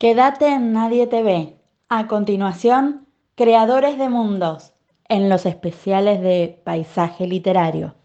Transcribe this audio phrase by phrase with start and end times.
[0.00, 1.60] Quédate en Nadie te ve.
[1.90, 4.72] A continuación, Creadores de Mundos,
[5.10, 7.96] en los especiales de Paisaje Literario.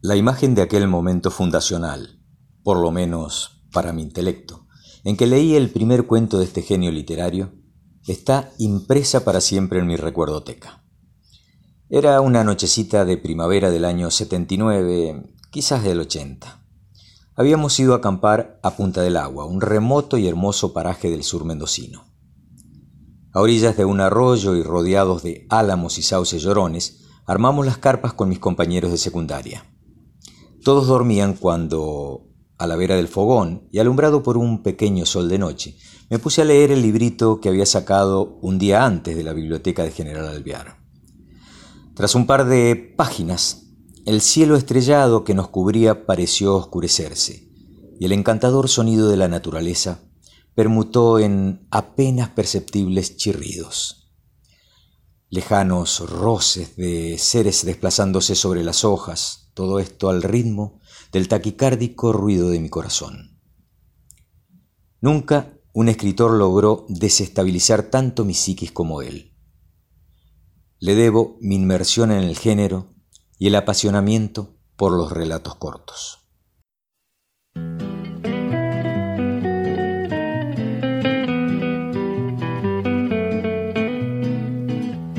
[0.00, 2.20] La imagen de aquel momento fundacional,
[2.62, 4.68] por lo menos para mi intelecto,
[5.02, 7.50] en que leí el primer cuento de este genio literario,
[8.06, 10.84] está impresa para siempre en mi recuerdoteca.
[11.90, 16.65] Era una nochecita de primavera del año 79, quizás del 80.
[17.38, 21.44] Habíamos ido a acampar a Punta del Agua, un remoto y hermoso paraje del sur
[21.44, 22.06] mendocino.
[23.34, 28.14] A orillas de un arroyo y rodeados de álamos y sauces llorones, armamos las carpas
[28.14, 29.66] con mis compañeros de secundaria.
[30.64, 32.22] Todos dormían cuando,
[32.56, 35.76] a la vera del fogón y alumbrado por un pequeño sol de noche,
[36.08, 39.82] me puse a leer el librito que había sacado un día antes de la biblioteca
[39.82, 40.78] de General Alvear.
[41.94, 43.65] Tras un par de páginas,
[44.06, 47.50] el cielo estrellado que nos cubría pareció oscurecerse,
[47.98, 50.00] y el encantador sonido de la naturaleza
[50.54, 54.12] permutó en apenas perceptibles chirridos.
[55.28, 60.78] Lejanos roces de seres desplazándose sobre las hojas, todo esto al ritmo
[61.10, 63.40] del taquicárdico ruido de mi corazón.
[65.00, 69.34] Nunca un escritor logró desestabilizar tanto mi psiquis como él.
[70.78, 72.95] Le debo mi inmersión en el género
[73.38, 76.20] y el apasionamiento por los relatos cortos.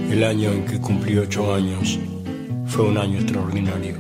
[0.10, 2.00] El año en que cumplí ocho años
[2.66, 3.98] fue un año extraordinario.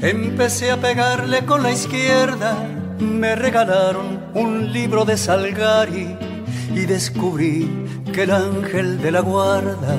[0.00, 2.56] Empecé a pegarle con la izquierda,
[2.98, 6.25] me regalaron un libro de Salgari
[6.74, 7.68] y descubrí
[8.12, 9.96] que el ángel de la guarda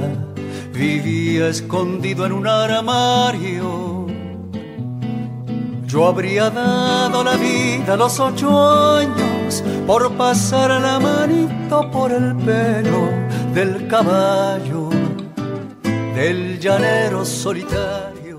[0.73, 4.07] vivía escondido en un armario.
[5.87, 12.35] Yo habría dado la vida a los ocho años por pasar la manito por el
[12.37, 13.09] pelo
[13.53, 14.89] del caballo,
[16.13, 18.37] del llanero solitario.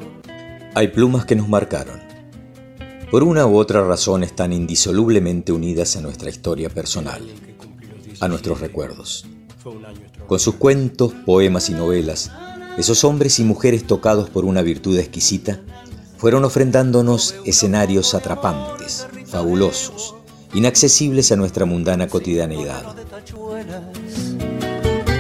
[0.75, 2.00] Hay plumas que nos marcaron.
[3.11, 7.22] Por una u otra razón están indisolublemente unidas a nuestra historia personal
[8.21, 9.27] a nuestros recuerdos.
[10.27, 12.31] Con sus cuentos, poemas y novelas,
[12.77, 15.61] esos hombres y mujeres tocados por una virtud exquisita
[16.17, 20.15] fueron ofrendándonos escenarios atrapantes, fabulosos,
[20.55, 22.95] inaccesibles a nuestra mundana cotidianeidad.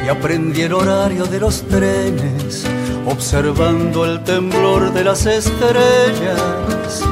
[0.04, 2.64] Y aprendí el horario de los trenes,
[3.06, 7.02] observando el temblor de las estrellas.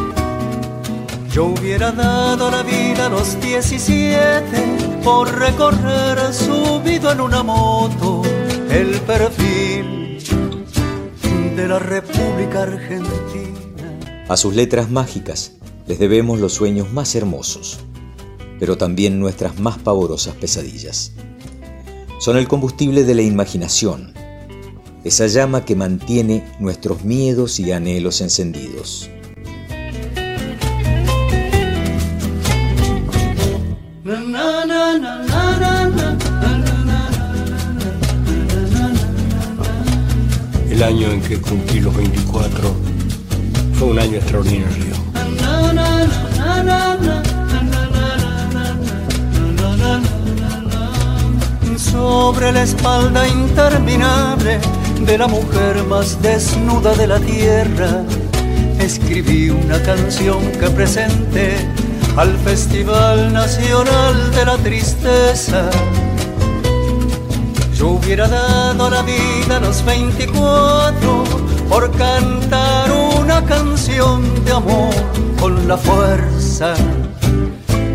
[1.37, 8.23] Yo hubiera dado la vida a los 17 por recorrer subido en una moto
[8.71, 10.19] el perfil
[11.55, 13.99] de la República Argentina.
[14.31, 15.53] A sus letras mágicas
[15.87, 17.81] les debemos los sueños más hermosos,
[18.59, 21.13] pero también nuestras más pavorosas pesadillas.
[22.19, 24.15] Son el combustible de la imaginación,
[25.05, 29.11] esa llama que mantiene nuestros miedos y anhelos encendidos.
[40.77, 42.71] El año en que cumplí los 24
[43.79, 44.95] fue un año extraordinario.
[51.79, 54.59] Sobre la espalda interminable
[55.01, 58.03] de la mujer más desnuda de la tierra,
[58.79, 61.55] escribí una canción que presenté
[62.19, 65.71] al Festival Nacional de la Tristeza
[67.77, 71.25] yo hubiera dado la vida a los 24
[71.69, 74.95] por cantar una canción de amor
[75.39, 76.75] con la fuerza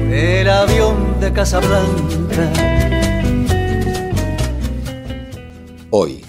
[0.09, 2.53] del avión de Casablanca.
[5.89, 6.23] Hoy,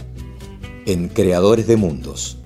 [0.86, 2.38] en Creadores de Mundos.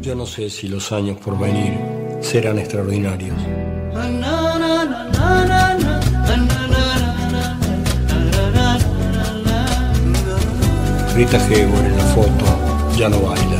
[0.00, 1.78] Yo no sé si los años por venir
[2.20, 3.36] serán extraordinarios.
[11.18, 12.44] Rita Hayworth en la foto
[12.96, 13.58] ya no baila.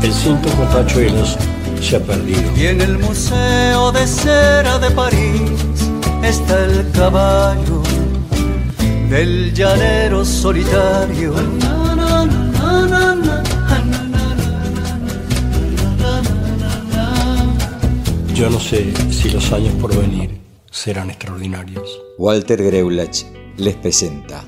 [0.00, 1.36] El cinto con tachuelos
[1.80, 2.40] se ha perdido.
[2.56, 5.50] Y en el Museo de Cera de París
[6.22, 7.82] está el caballo
[9.10, 11.34] del llanero solitario.
[18.34, 20.38] Yo no sé si los años por venir
[20.70, 22.00] serán extraordinarios.
[22.18, 23.24] Walter Greulach
[23.56, 24.44] les presenta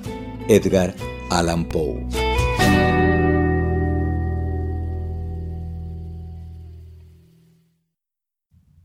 [0.46, 0.94] Edgar
[1.30, 2.06] Allan Poe.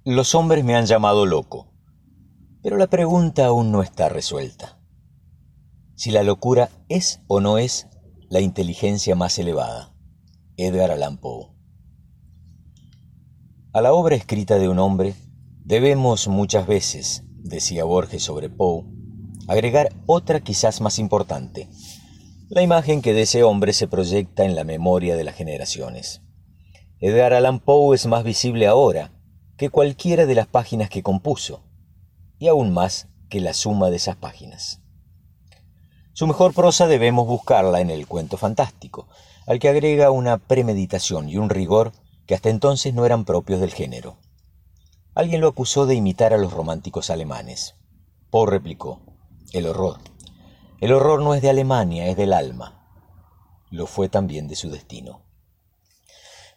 [0.03, 1.71] Los hombres me han llamado loco,
[2.61, 4.77] pero la pregunta aún no está resuelta.
[5.95, 7.87] Si la locura es o no es
[8.29, 9.95] la inteligencia más elevada.
[10.57, 11.47] Edgar Allan Poe.
[13.71, 15.15] A la obra escrita de un hombre
[15.63, 18.83] debemos muchas veces, decía Borges sobre Poe,
[19.47, 21.69] agregar otra quizás más importante,
[22.53, 26.21] la imagen que de ese hombre se proyecta en la memoria de las generaciones.
[26.99, 29.11] Edgar Allan Poe es más visible ahora
[29.57, 31.63] que cualquiera de las páginas que compuso,
[32.37, 34.81] y aún más que la suma de esas páginas.
[36.13, 39.07] Su mejor prosa debemos buscarla en el cuento fantástico,
[39.47, 41.91] al que agrega una premeditación y un rigor
[42.27, 44.17] que hasta entonces no eran propios del género.
[45.15, 47.73] Alguien lo acusó de imitar a los románticos alemanes.
[48.29, 49.01] Poe replicó,
[49.53, 49.97] el horror.
[50.83, 52.85] El horror no es de Alemania, es del alma.
[53.69, 55.21] Lo fue también de su destino.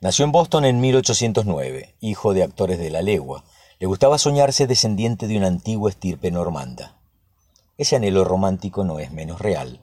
[0.00, 3.44] Nació en Boston en 1809, hijo de actores de la legua.
[3.78, 6.98] Le gustaba soñarse descendiente de una antigua estirpe normanda.
[7.78, 9.80] Ese anhelo romántico no es menos real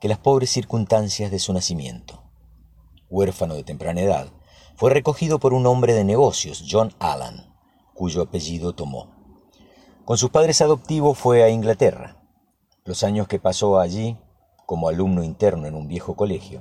[0.00, 2.20] que las pobres circunstancias de su nacimiento.
[3.10, 4.26] Huérfano de temprana edad,
[4.74, 7.54] fue recogido por un hombre de negocios, John Allan,
[7.94, 9.14] cuyo apellido tomó.
[10.04, 12.23] Con sus padres adoptivos fue a Inglaterra.
[12.86, 14.18] Los años que pasó allí,
[14.66, 16.60] como alumno interno en un viejo colegio,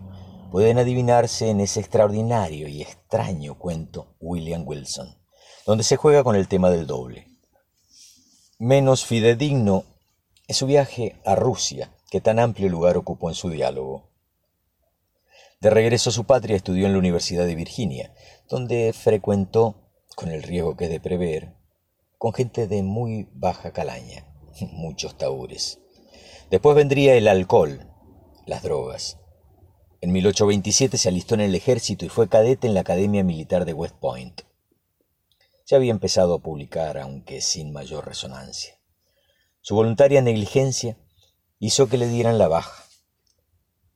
[0.54, 5.18] pueden adivinarse en ese extraordinario y extraño cuento William Wilson,
[5.66, 7.28] donde se juega con el tema del doble.
[8.58, 9.84] Menos fidedigno
[10.48, 14.10] es su viaje a Rusia, que tan amplio lugar ocupó en su diálogo.
[15.60, 18.14] De regreso a su patria estudió en la Universidad de Virginia,
[18.48, 19.76] donde frecuentó,
[20.16, 21.54] con el riesgo que es de prever,
[22.18, 24.26] con gente de muy baja calaña,
[24.72, 25.82] muchos taúres.
[26.54, 27.90] Después vendría el alcohol,
[28.46, 29.18] las drogas,
[30.02, 33.74] en 1827 se alistó en el ejército y fue cadete en la Academia Militar de
[33.74, 34.42] West Point.
[35.66, 38.76] Ya había empezado a publicar, aunque sin mayor resonancia.
[39.62, 40.96] Su voluntaria negligencia
[41.58, 42.84] hizo que le dieran la baja,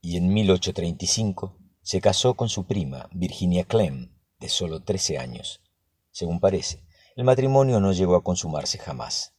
[0.00, 5.62] y en 1835 se casó con su prima, Virginia Clem, de solo 13 años.
[6.10, 6.82] Según parece,
[7.14, 9.37] el matrimonio no llegó a consumarse jamás.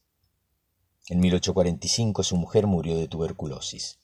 [1.10, 3.98] En 1845 su mujer murió de tuberculosis.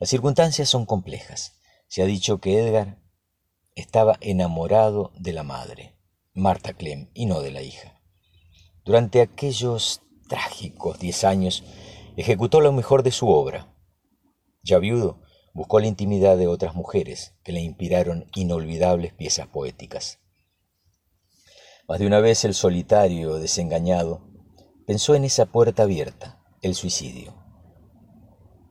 [0.00, 1.52] Las circunstancias son complejas.
[1.86, 2.98] Se ha dicho que Edgar
[3.76, 5.94] estaba enamorado de la madre,
[6.34, 8.00] Marta Clem, y no de la hija.
[8.84, 11.62] Durante aquellos trágicos diez años
[12.16, 13.72] ejecutó lo mejor de su obra.
[14.64, 15.22] Ya viudo,
[15.54, 20.18] buscó la intimidad de otras mujeres que le inspiraron inolvidables piezas poéticas.
[21.86, 24.31] Más de una vez el solitario, desengañado,
[24.86, 27.34] pensó en esa puerta abierta, el suicidio.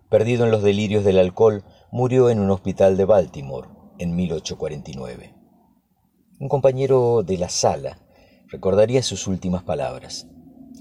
[0.09, 5.35] Perdido en los delirios del alcohol, murió en un hospital de Baltimore en 1849.
[6.39, 7.99] Un compañero de la sala
[8.47, 10.27] recordaría sus últimas palabras.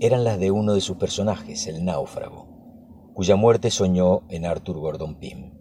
[0.00, 5.16] Eran las de uno de sus personajes, el náufrago, cuya muerte soñó en Arthur Gordon
[5.16, 5.52] Pym.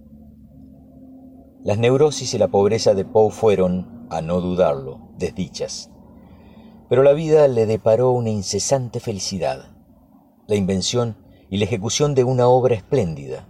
[1.61, 5.91] Las neurosis y la pobreza de Poe fueron, a no dudarlo, desdichas.
[6.89, 9.75] Pero la vida le deparó una incesante felicidad,
[10.47, 11.17] la invención
[11.49, 13.47] y la ejecución de una obra espléndida,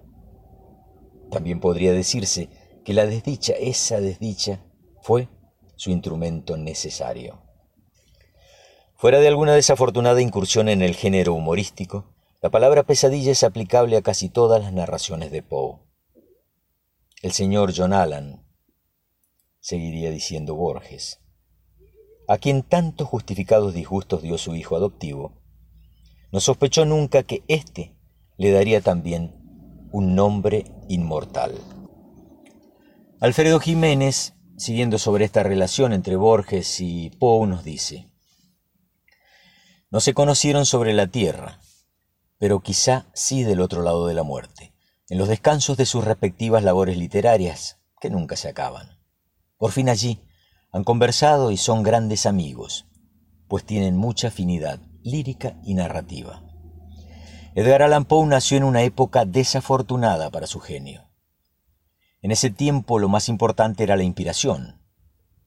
[1.29, 2.49] también podría decirse
[2.83, 4.65] que la desdicha, esa desdicha,
[5.01, 5.29] fue
[5.75, 7.41] su instrumento necesario.
[8.95, 14.01] Fuera de alguna desafortunada incursión en el género humorístico, la palabra pesadilla es aplicable a
[14.01, 15.79] casi todas las narraciones de Poe.
[17.21, 18.45] El señor John Allan,
[19.59, 21.19] seguiría diciendo Borges,
[22.29, 25.33] a quien tantos justificados disgustos dio su hijo adoptivo,
[26.31, 27.97] no sospechó nunca que éste
[28.37, 29.33] le daría también
[29.91, 31.55] un nombre inmortal.
[33.19, 38.11] Alfredo Jiménez, siguiendo sobre esta relación entre Borges y Poe, nos dice,
[39.89, 41.59] no se conocieron sobre la tierra,
[42.37, 44.75] pero quizá sí del otro lado de la muerte,
[45.09, 48.99] en los descansos de sus respectivas labores literarias, que nunca se acaban.
[49.57, 50.21] Por fin allí
[50.71, 52.87] han conversado y son grandes amigos,
[53.47, 56.43] pues tienen mucha afinidad lírica y narrativa.
[57.55, 61.09] Edgar Allan Poe nació en una época desafortunada para su genio.
[62.21, 64.79] En ese tiempo lo más importante era la inspiración,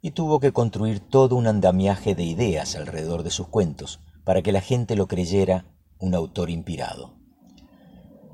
[0.00, 4.50] y tuvo que construir todo un andamiaje de ideas alrededor de sus cuentos para que
[4.50, 5.64] la gente lo creyera
[5.99, 7.14] un autor inspirado.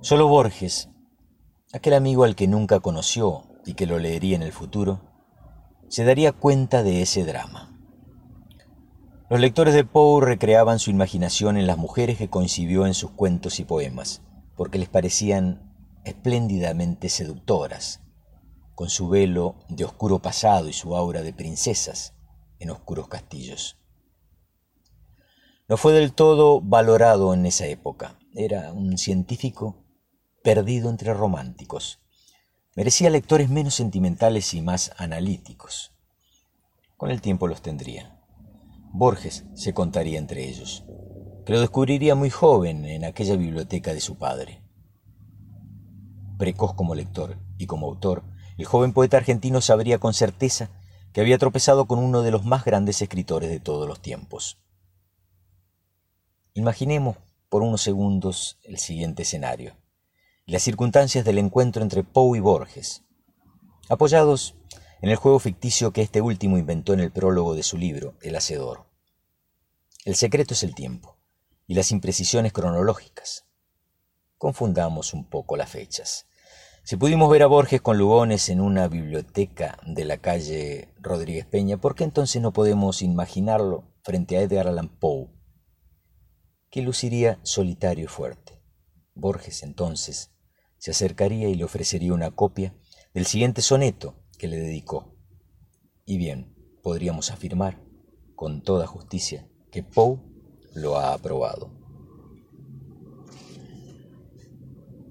[0.01, 0.89] Solo Borges,
[1.75, 5.08] aquel amigo al que nunca conoció y que lo leería en el futuro,
[5.89, 7.75] se daría cuenta de ese drama.
[9.31, 13.61] Los lectores de Poe recreaban su imaginación en las mujeres que concibió en sus cuentos
[13.61, 14.23] y poemas,
[14.57, 15.69] porque les parecían
[16.05, 18.01] espléndidamente seductoras,
[18.75, 22.15] con su velo de oscuro pasado y su aura de princesas
[22.59, 23.79] en oscuros castillos.
[25.69, 28.19] no fue del todo valorado en esa época.
[28.35, 29.85] Era un científico
[30.43, 32.01] perdido entre románticos.
[32.79, 35.91] Merecía lectores menos sentimentales y más analíticos.
[36.97, 38.21] Con el tiempo los tendría.
[38.93, 40.85] Borges se contaría entre ellos,
[41.45, 44.63] que lo descubriría muy joven en aquella biblioteca de su padre.
[46.39, 48.23] Precoz como lector y como autor,
[48.57, 50.71] el joven poeta argentino sabría con certeza
[51.13, 54.63] que había tropezado con uno de los más grandes escritores de todos los tiempos.
[56.55, 57.17] Imaginemos
[57.49, 59.75] por unos segundos el siguiente escenario
[60.49, 63.05] las circunstancias del encuentro entre Poe y Borges,
[63.91, 64.57] apoyados
[65.03, 68.35] en el juego ficticio que este último inventó en el prólogo de su libro, El
[68.35, 68.87] Hacedor.
[70.07, 71.19] El secreto es el tiempo
[71.67, 73.45] y las imprecisiones cronológicas.
[74.39, 76.27] Confundamos un poco las fechas.
[76.83, 81.77] Si pudimos ver a Borges con Lugones en una biblioteca de la calle Rodríguez Peña,
[81.77, 85.29] ¿por qué entonces no podemos imaginarlo frente a Edgar Allan Poe,
[86.71, 88.63] que luciría solitario y fuerte?
[89.15, 90.31] Borges entonces
[90.79, 92.75] se acercaría y le ofrecería una copia
[93.15, 95.15] del siguiente soneto que le dedicó.
[96.05, 97.83] Y bien, podríamos afirmar
[98.35, 100.21] con toda justicia que Poe
[100.75, 101.71] lo ha aprobado.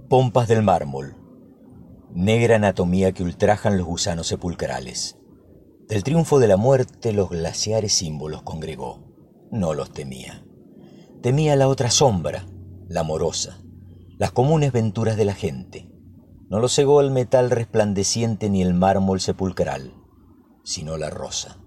[0.10, 1.18] Pompas del mármol
[2.18, 5.18] negra anatomía que ultrajan los gusanos sepulcrales.
[5.88, 9.04] Del triunfo de la muerte los glaciares símbolos congregó,
[9.52, 10.44] no los temía.
[11.22, 12.48] Temía la otra sombra,
[12.88, 13.62] la amorosa,
[14.18, 15.90] las comunes venturas de la gente.
[16.50, 19.94] No lo cegó el metal resplandeciente ni el mármol sepulcral,
[20.64, 21.58] sino la rosa.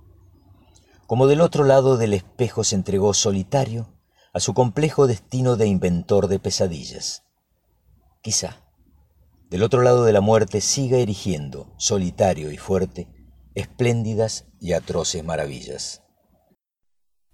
[1.07, 3.95] Como del otro lado del espejo se entregó solitario
[4.33, 7.25] a su complejo destino de inventor de pesadillas.
[8.23, 8.65] Quizá
[9.51, 13.09] del otro lado de la muerte siga erigiendo, solitario y fuerte,
[13.57, 16.03] espléndidas y atroces maravillas.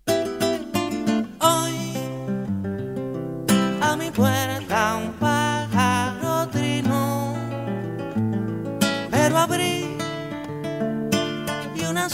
[0.09, 1.75] Hoy
[3.83, 4.46] a mi puerta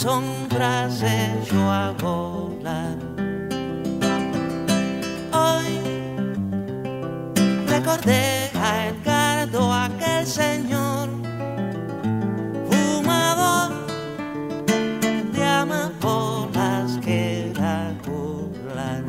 [0.03, 2.97] y una sombra se echó a volar.
[5.31, 5.79] Hoy
[7.67, 8.97] recordé a el
[9.71, 11.09] aquel señor
[12.69, 13.71] fumador
[15.33, 19.03] de amapolas que era burlar.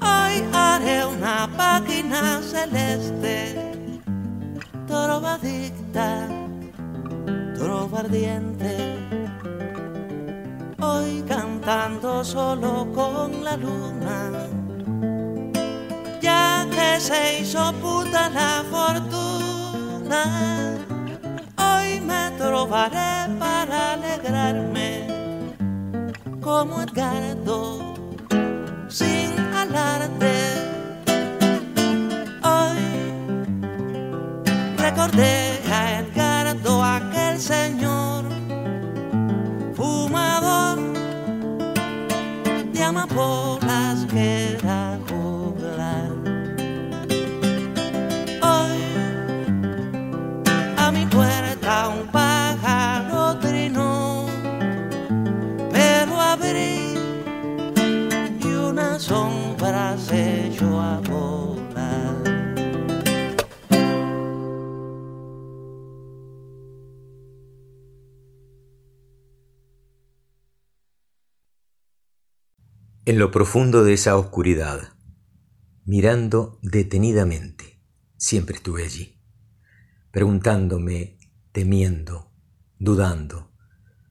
[0.00, 3.72] Hoy haré una página celeste,
[4.86, 6.33] trovadicta,
[7.96, 8.72] ardiente.
[10.80, 14.44] Hoy cantando solo con la luna
[16.70, 20.22] que se hizo puta la fortuna.
[21.58, 25.06] Hoy me trovaré para alegrarme
[26.40, 27.94] como Edgardo
[28.88, 30.34] sin alarde.
[32.42, 32.78] Hoy
[34.78, 35.43] recordé
[37.44, 38.24] señor
[39.74, 40.78] fumador
[42.72, 44.56] de amapolas que
[73.06, 74.94] En lo profundo de esa oscuridad,
[75.84, 77.82] mirando detenidamente,
[78.16, 79.20] siempre estuve allí,
[80.10, 81.18] preguntándome
[81.52, 82.32] temiendo,
[82.78, 83.52] dudando,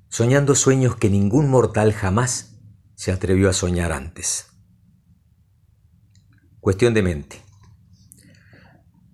[0.09, 2.59] soñando sueños que ningún mortal jamás
[2.93, 4.45] se atrevió a soñar antes.
[6.59, 7.41] Cuestión de mente.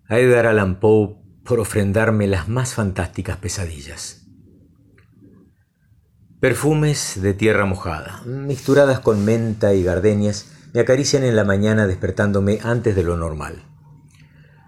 [0.10, 4.29] A Edgar Allan Poe por ofrendarme las más fantásticas pesadillas.
[6.40, 12.60] Perfumes de tierra mojada, mixturadas con menta y gardenias, me acarician en la mañana despertándome
[12.64, 13.64] antes de lo normal.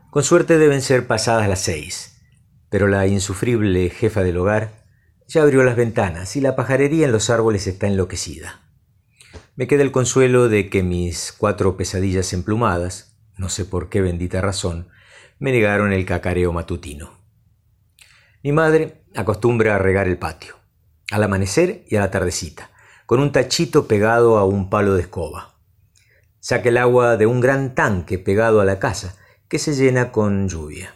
[0.10, 2.12] Con suerte deben ser pasadas las seis
[2.72, 4.86] pero la insufrible jefa del hogar
[5.28, 8.62] ya abrió las ventanas y la pajarería en los árboles está enloquecida.
[9.58, 14.40] Me queda el consuelo de que mis cuatro pesadillas emplumadas, no sé por qué bendita
[14.40, 14.88] razón,
[15.38, 17.12] me negaron el cacareo matutino.
[18.42, 20.56] Mi madre acostumbra a regar el patio,
[21.12, 22.72] al amanecer y a la tardecita,
[23.06, 25.56] con un tachito pegado a un palo de escoba.
[26.40, 30.48] Saca el agua de un gran tanque pegado a la casa, que se llena con
[30.48, 30.96] lluvia.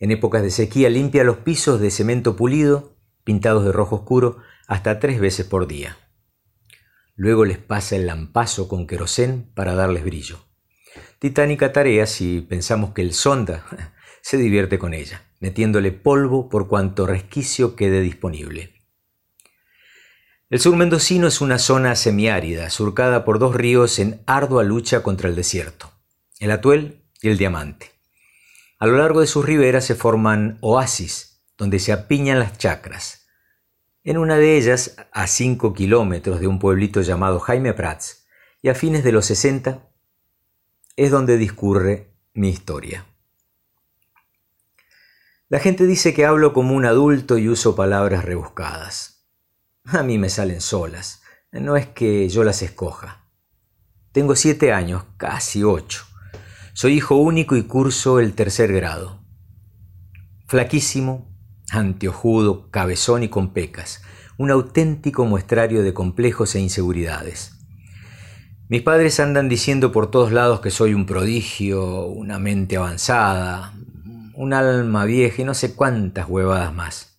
[0.00, 4.98] En épocas de sequía limpia los pisos de cemento pulido, pintados de rojo oscuro, hasta
[4.98, 5.96] tres veces por día.
[7.14, 10.40] luego les pasa el lampazo con querosén para darles brillo.
[11.20, 13.64] Titánica tarea si pensamos que el sonda
[14.22, 18.71] se divierte con ella, metiéndole polvo por cuanto resquicio quede disponible.
[20.52, 25.30] El sur mendocino es una zona semiárida, surcada por dos ríos en ardua lucha contra
[25.30, 25.90] el desierto,
[26.40, 27.90] el Atuel y el Diamante.
[28.78, 33.28] A lo largo de sus riberas se forman oasis, donde se apiñan las chacras.
[34.04, 38.26] En una de ellas, a cinco kilómetros de un pueblito llamado Jaime Prats,
[38.60, 39.88] y a fines de los 60,
[40.96, 43.06] es donde discurre mi historia.
[45.48, 49.11] La gente dice que hablo como un adulto y uso palabras rebuscadas.
[49.92, 53.26] A mí me salen solas, no es que yo las escoja.
[54.12, 56.04] Tengo siete años, casi ocho.
[56.72, 59.24] Soy hijo único y curso el tercer grado.
[60.46, 61.34] Flaquísimo,
[61.70, 64.02] anteojudo, cabezón y con pecas,
[64.38, 67.58] un auténtico muestrario de complejos e inseguridades.
[68.68, 73.74] Mis padres andan diciendo por todos lados que soy un prodigio, una mente avanzada,
[74.34, 77.11] un alma vieja y no sé cuántas huevadas más.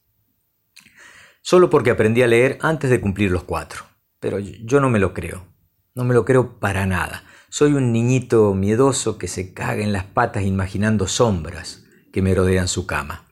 [1.44, 3.84] Solo porque aprendí a leer antes de cumplir los cuatro.
[4.20, 5.46] Pero yo no me lo creo.
[5.94, 7.24] No me lo creo para nada.
[7.50, 12.68] Soy un niñito miedoso que se caga en las patas imaginando sombras que me rodean
[12.68, 13.28] su cama.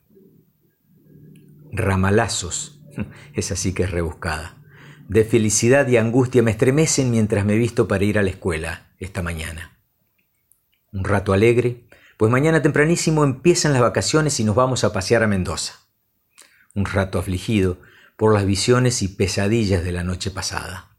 [1.71, 2.83] Ramalazos.
[3.33, 4.61] Esa sí que es rebuscada
[5.11, 9.21] de felicidad y angustia me estremecen mientras me visto para ir a la escuela esta
[9.21, 9.77] mañana.
[10.93, 11.83] Un rato alegre,
[12.15, 15.73] pues mañana tempranísimo empiezan las vacaciones y nos vamos a pasear a Mendoza.
[16.75, 17.77] Un rato afligido
[18.21, 20.95] por las visiones y pesadillas de la noche pasada.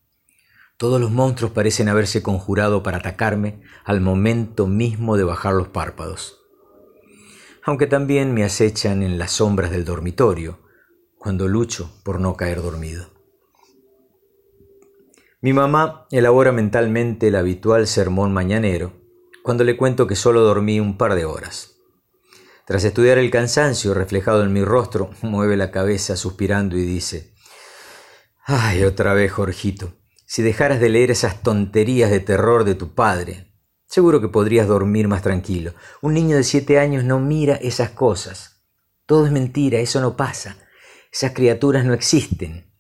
[0.77, 6.41] Todos los monstruos parecen haberse conjurado para atacarme al momento mismo de bajar los párpados.
[7.63, 10.59] Aunque también me acechan en las sombras del dormitorio,
[11.17, 13.07] cuando lucho por no caer dormido.
[15.41, 18.95] Mi mamá elabora mentalmente el habitual sermón mañanero
[19.45, 21.72] cuando le cuento que solo dormí un par de horas.
[22.67, 27.35] Tras estudiar el cansancio reflejado en mi rostro, mueve la cabeza suspirando y dice,
[28.45, 29.95] Ay, otra vez, Jorgito,
[30.27, 33.53] si dejaras de leer esas tonterías de terror de tu padre,
[33.87, 35.75] seguro que podrías dormir más tranquilo.
[36.01, 38.65] Un niño de siete años no mira esas cosas.
[39.07, 40.57] Todo es mentira, eso no pasa.
[41.13, 42.73] Esas criaturas no existen.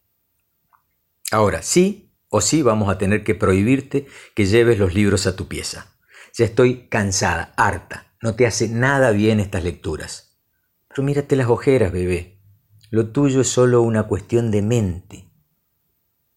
[1.30, 5.48] Ahora, sí, o sí vamos a tener que prohibirte que lleves los libros a tu
[5.48, 5.94] pieza.
[6.32, 8.12] Ya estoy cansada, harta.
[8.22, 10.38] No te hace nada bien estas lecturas.
[10.88, 12.40] Pero mírate las ojeras, bebé.
[12.90, 15.28] Lo tuyo es solo una cuestión de mente.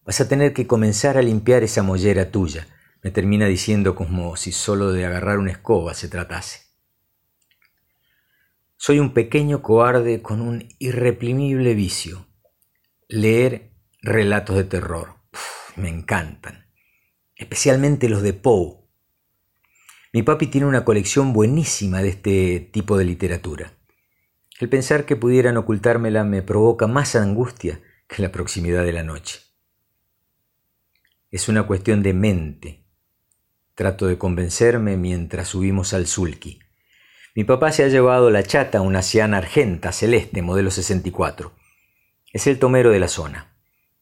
[0.04, 2.66] Vas a tener que comenzar a limpiar esa mollera tuya,
[3.02, 6.60] me termina diciendo como si solo de agarrar una escoba se tratase.
[8.76, 12.26] Soy un pequeño cobarde con un irreprimible vicio.
[13.08, 13.72] Leer
[14.02, 15.14] relatos de terror
[15.76, 16.66] me encantan,
[17.36, 18.85] especialmente los de Poe.
[20.16, 23.74] Mi papi tiene una colección buenísima de este tipo de literatura.
[24.58, 29.40] El pensar que pudieran ocultármela me provoca más angustia que la proximidad de la noche.
[31.30, 32.86] Es una cuestión de mente.
[33.74, 36.60] Trato de convencerme mientras subimos al sulky.
[37.34, 41.52] Mi papá se ha llevado la chata, una Siana argenta celeste, modelo 64.
[42.32, 43.54] Es el tomero de la zona.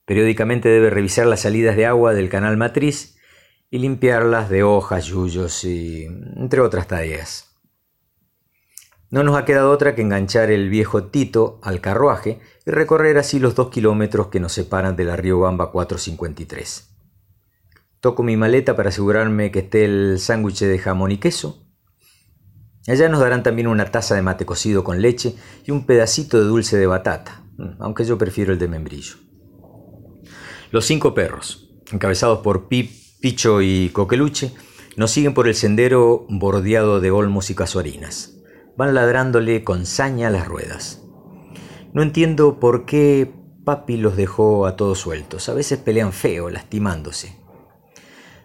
[0.05, 3.14] Periódicamente debe revisar las salidas de agua del canal matriz
[3.75, 7.57] y limpiarlas de hojas, yuyos y entre otras tareas.
[9.11, 13.41] No nos ha quedado otra que enganchar el viejo Tito al carruaje y recorrer así
[13.41, 16.89] los dos kilómetros que nos separan de la Bamba 453.
[17.99, 21.67] Toco mi maleta para asegurarme que esté el sándwich de jamón y queso.
[22.87, 25.35] Allá nos darán también una taza de mate cocido con leche
[25.67, 27.43] y un pedacito de dulce de batata,
[27.81, 29.17] aunque yo prefiero el de membrillo.
[30.71, 34.53] Los cinco perros, encabezados por Pip, Picho y Coqueluche,
[34.97, 38.35] nos siguen por el sendero bordeado de olmos y casuarinas.
[38.77, 41.03] Van ladrándole con saña las ruedas.
[41.95, 43.33] No entiendo por qué
[43.65, 45.49] papi los dejó a todos sueltos.
[45.49, 47.39] A veces pelean feo, lastimándose.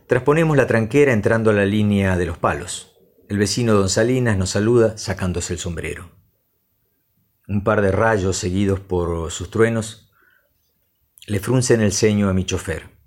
[0.08, 2.96] Trasponemos la tranquera entrando a la línea de los palos.
[3.28, 6.10] El vecino don Salinas nos saluda sacándose el sombrero.
[7.50, 10.14] Un par de rayos seguidos por sus truenos
[11.28, 12.99] le fruncen el ceño a mi chofer.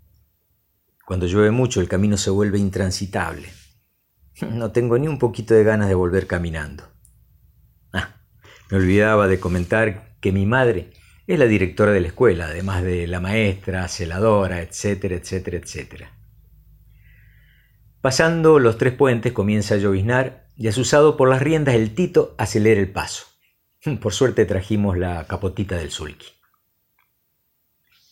[1.07, 3.49] Cuando llueve mucho el camino se vuelve intransitable.
[4.51, 6.85] No tengo ni un poquito de ganas de volver caminando.
[7.93, 8.23] Ah,
[8.71, 10.91] me olvidaba de comentar que mi madre
[11.27, 16.19] es la directora de la escuela, además de la maestra, celadora, etcétera, etcétera, etcétera.
[18.01, 22.81] Pasando los tres puentes comienza a lloviznar y asusado por las riendas el Tito acelera
[22.81, 23.27] el paso.
[24.01, 26.27] Por suerte trajimos la capotita del sulky.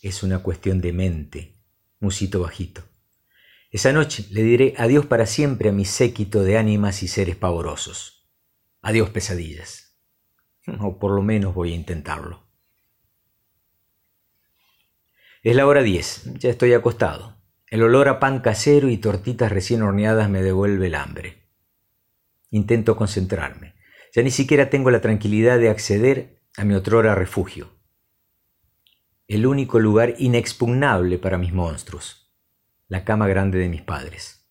[0.02, 1.59] Es una cuestión de mente,
[2.00, 2.82] musito bajito.
[3.70, 8.28] Esa noche le diré adiós para siempre a mi séquito de ánimas y seres pavorosos.
[8.82, 9.96] Adiós pesadillas.
[10.80, 12.48] O por lo menos voy a intentarlo.
[15.42, 17.40] Es la hora diez, ya estoy acostado.
[17.68, 21.48] El olor a pan casero y tortitas recién horneadas me devuelve el hambre.
[22.50, 23.74] Intento concentrarme.
[24.12, 27.79] Ya ni siquiera tengo la tranquilidad de acceder a mi otrora refugio.
[29.30, 32.34] El único lugar inexpugnable para mis monstruos
[32.88, 34.44] la cama grande de mis padres.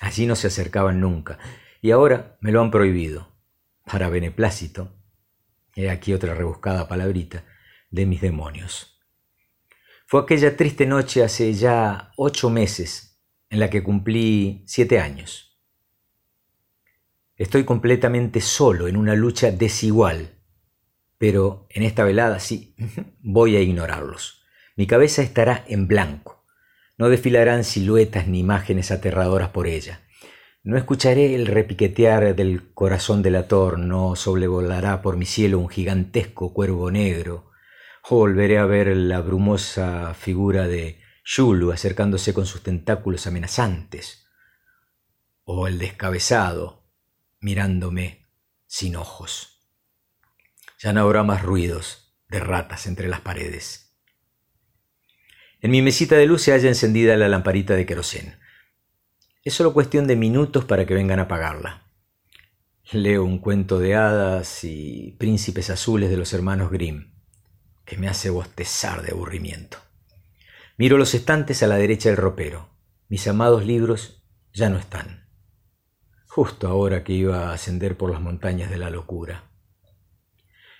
[0.00, 1.38] Allí no se acercaban nunca,
[1.82, 3.28] y ahora me lo han prohibido,
[3.84, 4.96] para beneplácito,
[5.76, 7.44] he aquí otra rebuscada palabrita,
[7.90, 8.98] de mis demonios.
[10.06, 15.60] Fue aquella triste noche hace ya ocho meses en la que cumplí siete años.
[17.36, 20.37] Estoy completamente solo en una lucha desigual,
[21.18, 22.74] pero en esta velada sí,
[23.20, 24.42] voy a ignorarlos.
[24.76, 26.46] Mi cabeza estará en blanco.
[26.96, 30.02] No desfilarán siluetas ni imágenes aterradoras por ella.
[30.62, 36.52] No escucharé el repiquetear del corazón del ator, no sobrevolará por mi cielo un gigantesco
[36.52, 37.50] cuervo negro,
[38.08, 44.26] o volveré a ver la brumosa figura de Shulu acercándose con sus tentáculos amenazantes,
[45.44, 46.84] o el descabezado
[47.40, 48.26] mirándome
[48.66, 49.57] sin ojos.
[50.78, 53.96] Ya no habrá más ruidos de ratas entre las paredes.
[55.60, 58.38] En mi mesita de luz se halla encendida la lamparita de querosén.
[59.42, 61.88] Es solo cuestión de minutos para que vengan a apagarla.
[62.92, 67.12] Leo un cuento de hadas y príncipes azules de los hermanos Grimm,
[67.84, 69.78] que me hace bostezar de aburrimiento.
[70.76, 72.70] Miro los estantes a la derecha del ropero.
[73.08, 75.28] Mis amados libros ya no están.
[76.28, 79.47] Justo ahora que iba a ascender por las montañas de la locura.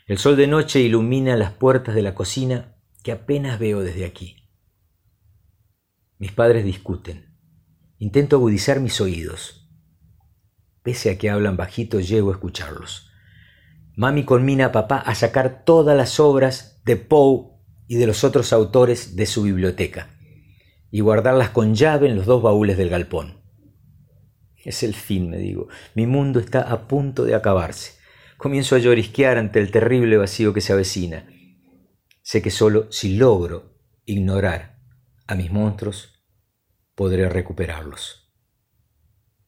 [0.08, 4.36] El sol de noche ilumina las puertas de la cocina que apenas veo desde aquí.
[6.16, 7.36] Mis padres discuten.
[7.98, 9.68] Intento agudizar mis oídos.
[10.82, 13.10] Pese a que hablan bajito, llego a escucharlos.
[13.96, 17.50] Mami conmina a papá a sacar todas las obras de Poe
[17.86, 20.08] y de los otros autores de su biblioteca
[20.90, 23.42] y guardarlas con llave en los dos baúles del galpón.
[24.56, 25.68] Es el fin, me digo.
[25.94, 27.97] Mi mundo está a punto de acabarse.
[28.38, 31.26] Comienzo a llorisquear ante el terrible vacío que se avecina.
[32.22, 33.74] Sé que solo si logro
[34.04, 34.78] ignorar
[35.26, 36.22] a mis monstruos,
[36.94, 38.32] podré recuperarlos.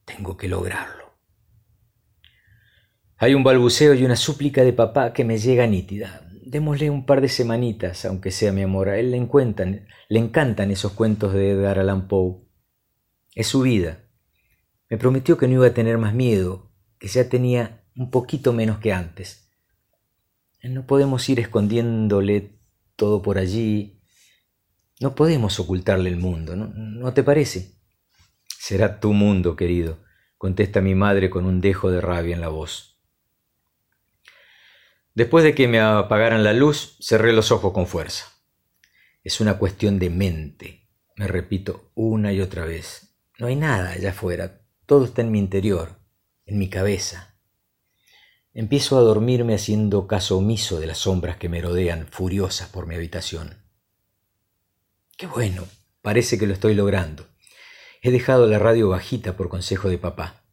[0.03, 1.13] Tengo que lograrlo.
[3.15, 6.27] Hay un balbuceo y una súplica de papá que me llega nítida.
[6.45, 8.89] Démosle un par de semanitas, aunque sea mi amor.
[8.89, 12.41] A él le encantan, le encantan esos cuentos de Edgar Allan Poe.
[13.35, 14.03] Es su vida.
[14.89, 18.79] Me prometió que no iba a tener más miedo, que ya tenía un poquito menos
[18.79, 19.47] que antes.
[20.63, 22.57] No podemos ir escondiéndole
[22.95, 24.01] todo por allí,
[24.99, 27.75] no podemos ocultarle el mundo, ¿no, te parece?
[28.47, 29.99] Será tu mundo, querido,
[30.39, 32.99] contesta mi madre con un dejo de rabia en la voz.
[35.13, 38.25] Después de que me apagaran la luz, cerré los ojos con fuerza.
[39.23, 43.15] Es una cuestión de mente, me repito una y otra vez.
[43.37, 45.99] No hay nada allá afuera, todo está en mi interior,
[46.45, 47.30] en mi cabeza.
[48.53, 52.95] Empiezo a dormirme haciendo caso omiso de las sombras que me rodean furiosas por mi
[52.95, 53.63] habitación.
[55.17, 55.65] Qué bueno,
[56.01, 57.27] parece que lo estoy logrando.
[58.01, 60.43] He dejado la radio bajita por consejo de papá.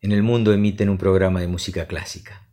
[0.00, 2.50] En el mundo emiten un programa de música clásica.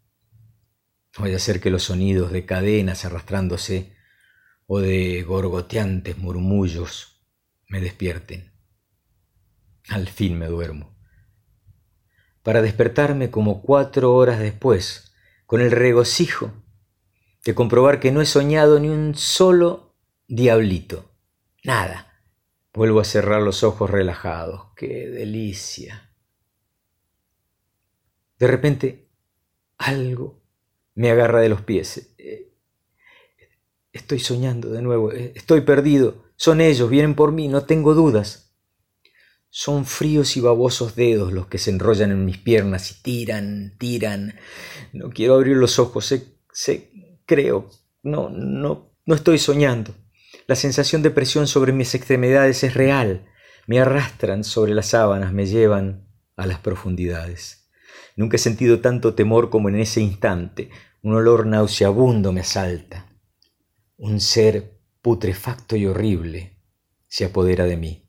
[1.18, 3.98] No vaya a ser que los sonidos de cadenas arrastrándose
[4.66, 7.26] o de gorgoteantes murmullos
[7.68, 8.54] me despierten.
[9.90, 10.99] Al fin me duermo.
[12.50, 15.14] Para despertarme como cuatro horas después,
[15.46, 16.52] con el regocijo
[17.46, 19.96] de comprobar que no he soñado ni un solo
[20.28, 21.12] diablito.
[21.64, 22.12] Nada.
[22.74, 24.74] Vuelvo a cerrar los ojos relajados.
[24.76, 26.12] ¡Qué delicia!
[28.40, 29.12] De repente,
[29.78, 30.42] algo
[30.96, 32.16] me agarra de los pies.
[32.18, 32.52] Eh,
[33.92, 35.12] estoy soñando de nuevo.
[35.12, 36.26] Eh, estoy perdido.
[36.36, 38.49] Son ellos, vienen por mí, no tengo dudas.
[39.52, 44.36] Son fríos y babosos dedos los que se enrollan en mis piernas y tiran, tiran.
[44.94, 46.92] No quiero abrir los ojos, sé, sé,
[47.26, 47.70] creo,
[48.04, 49.96] no, no, no estoy soñando.
[50.46, 53.28] La sensación de presión sobre mis extremidades es real.
[53.66, 57.70] Me arrastran sobre las sábanas, me llevan a las profundidades.
[58.16, 60.70] Nunca he sentido tanto temor como en ese instante.
[61.02, 63.08] Un olor nauseabundo me asalta.
[63.98, 66.58] Un ser putrefacto y horrible
[67.08, 68.09] se apodera de mí.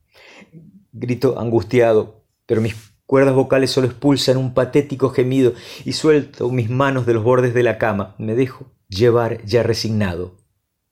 [0.92, 2.74] Grito angustiado, pero mis
[3.06, 5.52] cuerdas vocales solo expulsan un patético gemido
[5.84, 8.14] y suelto mis manos de los bordes de la cama.
[8.18, 10.38] Me dejo llevar ya resignado,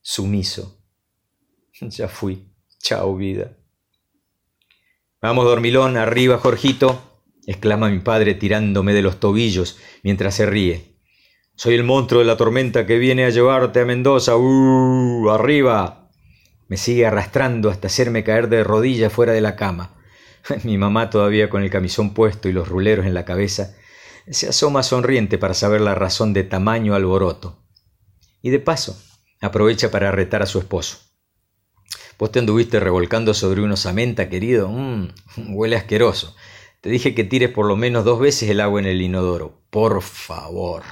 [0.01, 0.79] sumiso
[1.81, 2.45] Ya fui.
[2.81, 3.57] Chao vida.
[5.21, 10.97] Vamos, dormilón, arriba, Jorgito, exclama mi padre tirándome de los tobillos mientras se ríe.
[11.57, 14.37] Soy el monstruo de la tormenta que viene a llevarte a Mendoza.
[14.37, 15.29] ¡Uh!
[15.31, 15.98] ¡Arriba!
[16.69, 19.97] Me sigue arrastrando hasta hacerme caer de rodillas fuera de la cama.
[20.65, 23.75] Mi mamá, todavía con el camisón puesto y los ruleros en la cabeza,
[24.31, 27.65] se asoma sonriente para saber la razón de tamaño alboroto.
[28.43, 29.01] Y de paso,
[29.41, 30.99] aprovecha para retar a su esposo.
[32.19, 34.69] Vos te anduviste revolcando sobre una osamenta, querido.
[34.69, 35.09] Mmm,
[35.55, 36.35] huele asqueroso.
[36.81, 39.63] Te dije que tires por lo menos dos veces el agua en el inodoro.
[39.71, 40.83] Por favor.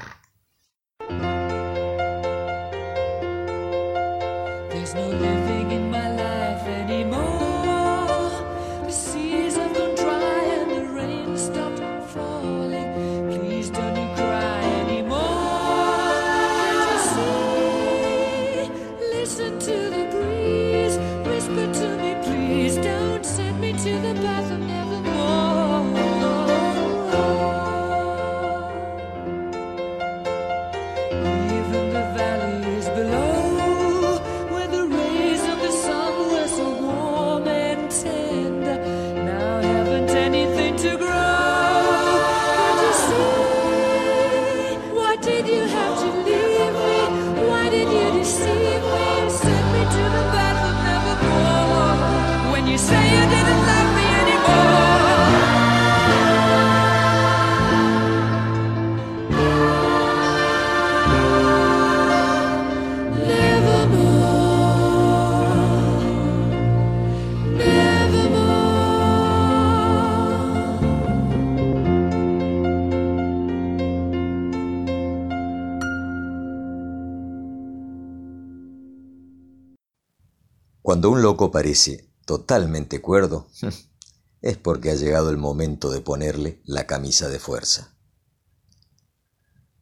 [80.87, 83.49] Cuando un loco parece totalmente cuerdo,
[84.41, 87.97] es porque ha llegado el momento de ponerle la camisa de fuerza.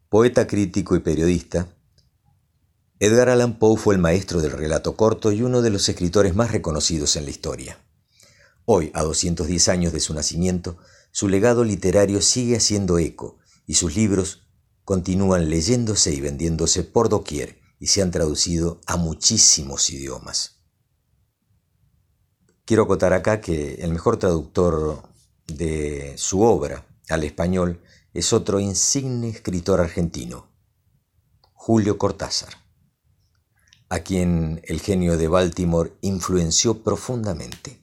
[0.09, 1.69] Poeta, crítico y periodista,
[3.01, 6.53] Edgar Allan Poe fue el maestro del relato corto y uno de los escritores más
[6.53, 7.79] reconocidos en la historia.
[8.65, 10.79] Hoy, a 210 años de su nacimiento,
[11.13, 13.37] su legado literario sigue haciendo eco
[13.67, 14.47] y sus libros
[14.85, 20.54] continúan leyéndose y vendiéndose por doquier y se han traducido a muchísimos idiomas.
[22.67, 25.03] Quiero acotar acá que el mejor traductor
[25.47, 27.83] de su obra al español
[28.15, 30.49] es otro insigne escritor argentino,
[31.53, 32.55] Julio Cortázar,
[33.91, 37.83] a quien el genio de Baltimore influenció profundamente.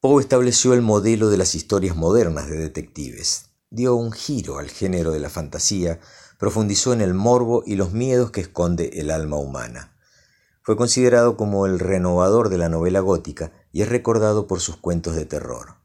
[0.00, 5.10] Poe estableció el modelo de las historias modernas de detectives, dio un giro al género
[5.10, 6.00] de la fantasía,
[6.38, 9.91] profundizó en el morbo y los miedos que esconde el alma humana
[10.62, 15.16] fue considerado como el renovador de la novela gótica y es recordado por sus cuentos
[15.16, 15.76] de terror.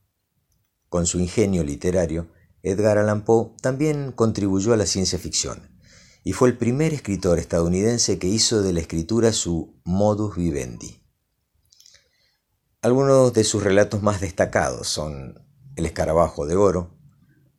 [0.89, 2.27] Con su ingenio literario,
[2.61, 5.77] Edgar Allan Poe también contribuyó a la ciencia ficción
[6.23, 11.01] y fue el primer escritor estadounidense que hizo de la escritura su modus vivendi.
[12.81, 16.95] Algunos de sus relatos más destacados son El escarabajo de oro,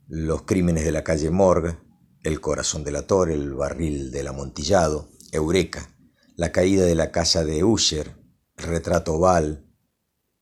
[0.06, 1.76] Los crímenes de la calle Morgue,
[2.22, 5.97] El corazón de la torre, El barril del amontillado, Eureka,
[6.38, 8.14] la caída de la casa de Usher,
[8.56, 9.66] retrato oval,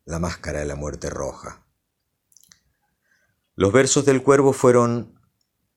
[0.04, 1.66] la máscara de la muerte roja.
[3.54, 5.18] Los versos del cuervo fueron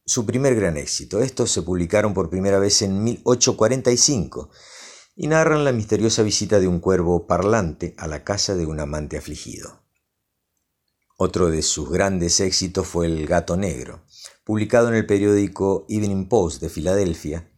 [0.05, 1.21] su primer gran éxito.
[1.21, 4.49] Estos se publicaron por primera vez en 1845
[5.15, 9.17] y narran la misteriosa visita de un cuervo parlante a la casa de un amante
[9.17, 9.85] afligido.
[11.17, 14.03] Otro de sus grandes éxitos fue El gato negro,
[14.43, 17.48] publicado en el periódico Evening Post de Filadelfia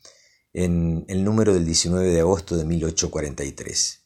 [0.53, 4.01] en el número del 19 de agosto de 1843.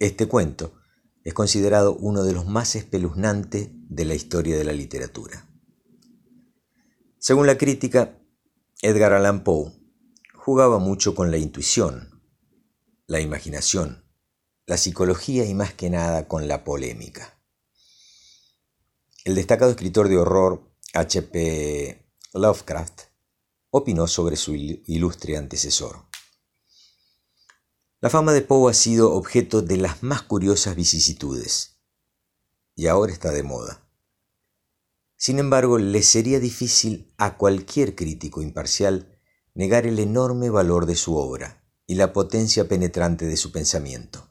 [0.00, 0.74] Este cuento
[1.22, 5.48] es considerado uno de los más espeluznantes de la historia de la literatura.
[7.18, 8.18] Según la crítica,
[8.82, 9.72] Edgar Allan Poe
[10.34, 12.22] jugaba mucho con la intuición,
[13.06, 14.04] la imaginación,
[14.66, 17.40] la psicología y más que nada con la polémica.
[19.24, 22.10] El destacado escritor de horror H.P.
[22.34, 23.13] Lovecraft
[23.76, 26.06] opinó sobre su ilustre antecesor.
[28.00, 31.80] La fama de Poe ha sido objeto de las más curiosas vicisitudes,
[32.76, 33.84] y ahora está de moda.
[35.16, 39.18] Sin embargo, le sería difícil a cualquier crítico imparcial
[39.54, 44.30] negar el enorme valor de su obra y la potencia penetrante de su pensamiento.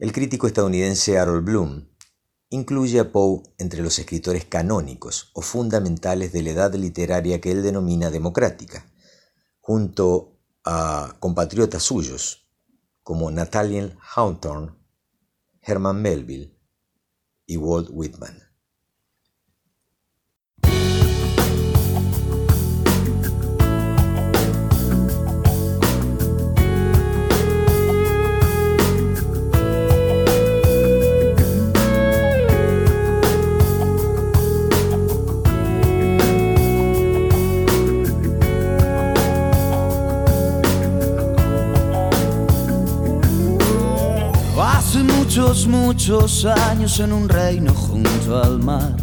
[0.00, 1.93] El crítico estadounidense Harold Bloom
[2.50, 7.62] incluye a Poe entre los escritores canónicos o fundamentales de la edad literaria que él
[7.62, 8.86] denomina democrática,
[9.60, 12.48] junto a compatriotas suyos
[13.02, 14.72] como Nathaniel Hawthorne,
[15.60, 16.58] Herman Melville
[17.46, 18.43] y Walt Whitman.
[45.02, 48.94] Muchos, muchos años en un reino junto al mar.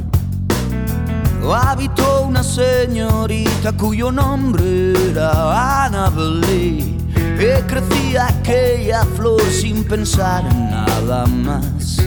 [1.54, 6.98] Habitó una señorita cuyo nombre era Annabelle.
[7.16, 11.98] Y crecía aquella flor sin pensar en nada más.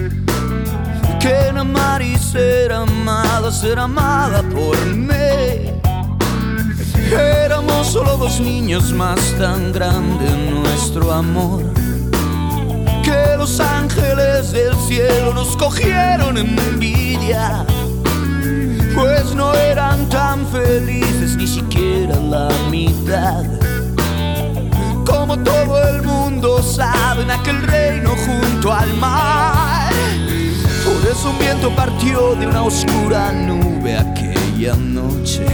[1.20, 5.70] Que en amar y ser amada, ser amada por mí.
[7.12, 11.83] Éramos solo dos niños más tan grande nuestro amor
[13.04, 17.66] que los ángeles del cielo nos cogieron envidia,
[18.94, 23.44] pues no eran tan felices ni siquiera la mitad.
[25.06, 29.92] Como todo el mundo sabe en aquel reino junto al mar.
[30.84, 35.44] Por eso un viento partió de una oscura nube aquella noche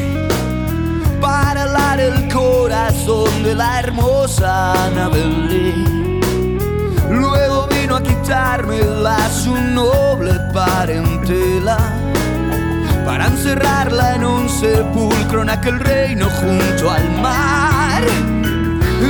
[1.20, 5.14] para alar el corazón de la hermosa Luego
[5.48, 5.99] vino
[8.00, 11.78] a quitármela su noble parentela
[13.04, 18.02] para encerrarla en un sepulcro en aquel reino junto al mar.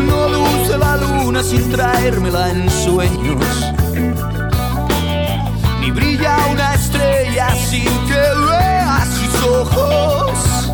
[0.07, 3.72] No luce la luna sin traérmela en sueños,
[5.81, 10.72] ni brilla una estrella sin que vea sus ojos.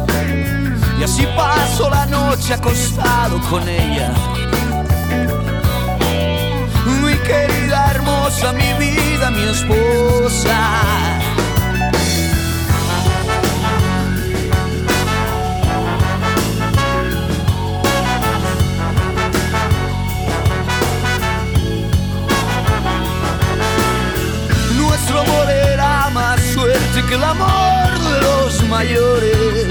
[0.98, 4.12] Y así paso la noche acostado con ella
[7.26, 10.58] querida, hermosa, mi vida, mi esposa.
[24.76, 29.66] Nuestro amor era más suerte que el amor de los mayores,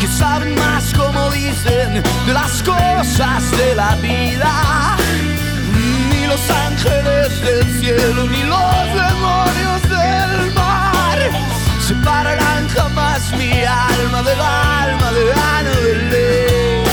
[0.00, 4.96] que saben más como dicen de las cosas de la vida
[6.34, 11.18] los ángeles del cielo ni los demonios del mar
[11.86, 16.84] separarán jamás mi alma del alma de Annabelle.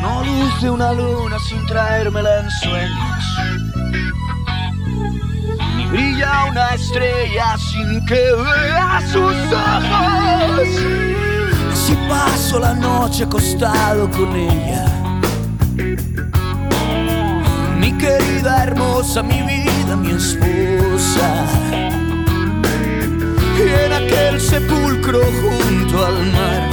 [0.00, 3.24] No luce una luna sin traérmela en sueños,
[5.76, 10.68] ni brilla una estrella sin que vea sus ojos.
[11.74, 14.99] Si paso la noche acostado con ella
[18.00, 21.28] querida, hermosa, mi vida, mi esposa.
[23.58, 26.68] Y en aquel sepulcro junto al mar,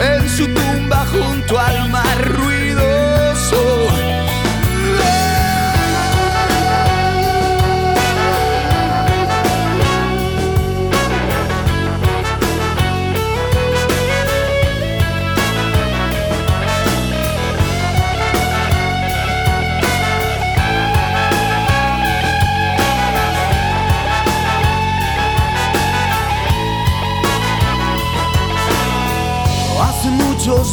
[0.00, 3.81] en su tumba junto al mar ruidoso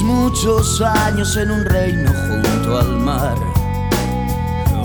[0.04, 3.38] muchos años en un reino junto al mar.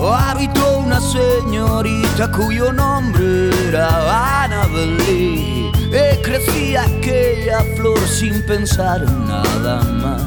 [0.01, 5.71] Habitó una señorita cuyo nombre era Annabelle.
[5.71, 10.21] Y crecía aquella flor sin pensar en nada más.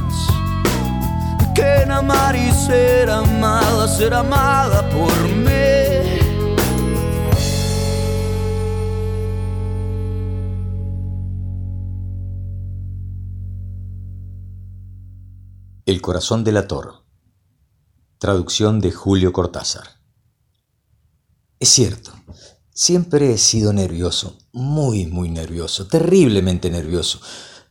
[1.54, 5.67] Que en amar y ser amada, ser amada por mí.
[15.88, 17.06] El corazón del ator.
[18.18, 20.02] Traducción de Julio Cortázar.
[21.58, 22.12] Es cierto,
[22.74, 27.22] siempre he sido nervioso, muy, muy nervioso, terriblemente nervioso.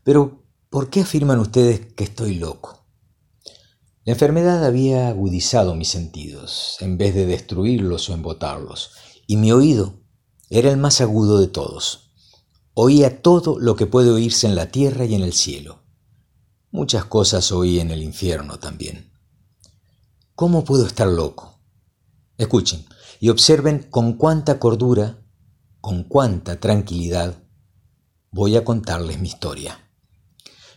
[0.03, 2.87] Pero, ¿por qué afirman ustedes que estoy loco?
[4.03, 8.93] La enfermedad había agudizado mis sentidos, en vez de destruirlos o embotarlos,
[9.27, 10.01] y mi oído
[10.49, 12.13] era el más agudo de todos.
[12.73, 15.83] Oía todo lo que puede oírse en la tierra y en el cielo.
[16.77, 19.11] Muchas cosas oí en el infierno también.
[20.35, 21.59] ¿Cómo puedo estar loco?
[22.37, 22.85] Escuchen
[23.19, 25.25] y observen con cuánta cordura,
[25.81, 27.43] con cuánta tranquilidad
[28.29, 29.89] voy a contarles mi historia.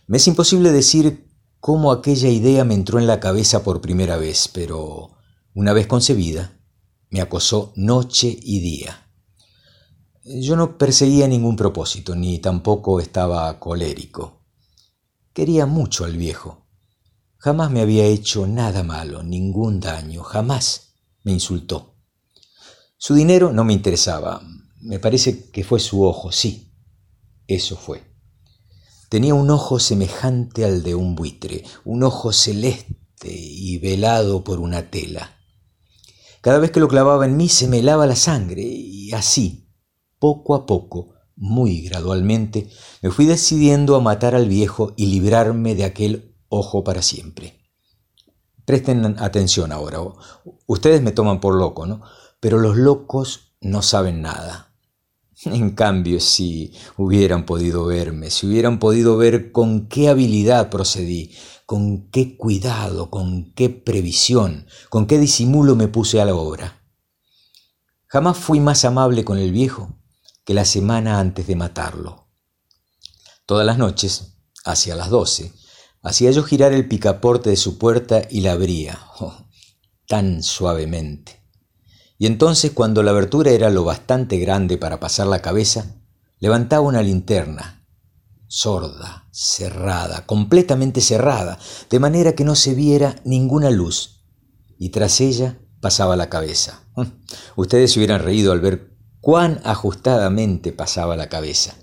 [0.06, 1.28] Me es imposible decir
[1.60, 5.18] cómo aquella idea me entró en la cabeza por primera vez, pero
[5.52, 6.58] una vez concebida,
[7.10, 9.06] me acosó noche y día.
[10.24, 14.39] Yo no perseguía ningún propósito, ni tampoco estaba colérico.
[15.32, 16.66] Quería mucho al viejo.
[17.36, 21.94] Jamás me había hecho nada malo, ningún daño, jamás me insultó.
[22.96, 24.42] Su dinero no me interesaba.
[24.80, 26.74] Me parece que fue su ojo, sí,
[27.46, 28.02] eso fue.
[29.08, 34.90] Tenía un ojo semejante al de un buitre, un ojo celeste y velado por una
[34.90, 35.36] tela.
[36.40, 39.68] Cada vez que lo clavaba en mí se me helaba la sangre y así,
[40.18, 42.68] poco a poco, muy gradualmente,
[43.00, 47.58] me fui decidiendo a matar al viejo y librarme de aquel ojo para siempre.
[48.66, 50.00] Presten atención ahora.
[50.66, 52.02] Ustedes me toman por loco, ¿no?
[52.40, 54.74] Pero los locos no saben nada.
[55.46, 61.34] En cambio, si hubieran podido verme, si hubieran podido ver con qué habilidad procedí,
[61.64, 66.82] con qué cuidado, con qué previsión, con qué disimulo me puse a la obra.
[68.08, 69.99] Jamás fui más amable con el viejo
[70.44, 72.28] que la semana antes de matarlo.
[73.46, 75.52] Todas las noches, hacia las doce,
[76.02, 79.48] hacía yo girar el picaporte de su puerta y la abría, oh,
[80.06, 81.40] tan suavemente.
[82.18, 85.96] Y entonces, cuando la abertura era lo bastante grande para pasar la cabeza,
[86.38, 87.86] levantaba una linterna,
[88.46, 94.24] sorda, cerrada, completamente cerrada, de manera que no se viera ninguna luz,
[94.78, 96.84] y tras ella pasaba la cabeza.
[97.56, 98.89] Ustedes se hubieran reído al ver
[99.20, 101.76] cuán ajustadamente pasaba la cabeza.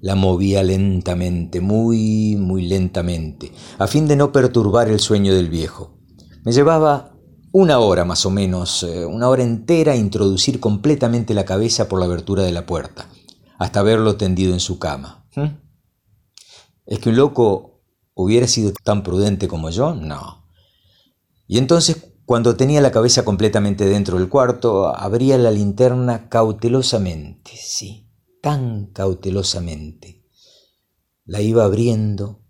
[0.00, 5.98] La movía lentamente, muy, muy lentamente, a fin de no perturbar el sueño del viejo.
[6.44, 7.16] Me llevaba
[7.52, 12.06] una hora más o menos, eh, una hora entera, introducir completamente la cabeza por la
[12.06, 13.08] abertura de la puerta,
[13.58, 15.26] hasta verlo tendido en su cama.
[15.34, 15.46] ¿Mm?
[16.86, 17.82] ¿Es que un loco
[18.14, 19.94] hubiera sido tan prudente como yo?
[19.94, 20.46] No.
[21.48, 28.10] Y entonces cuando tenía la cabeza completamente dentro del cuarto, abría la linterna cautelosamente, sí,
[28.42, 30.26] tan cautelosamente.
[31.24, 32.42] La iba abriendo,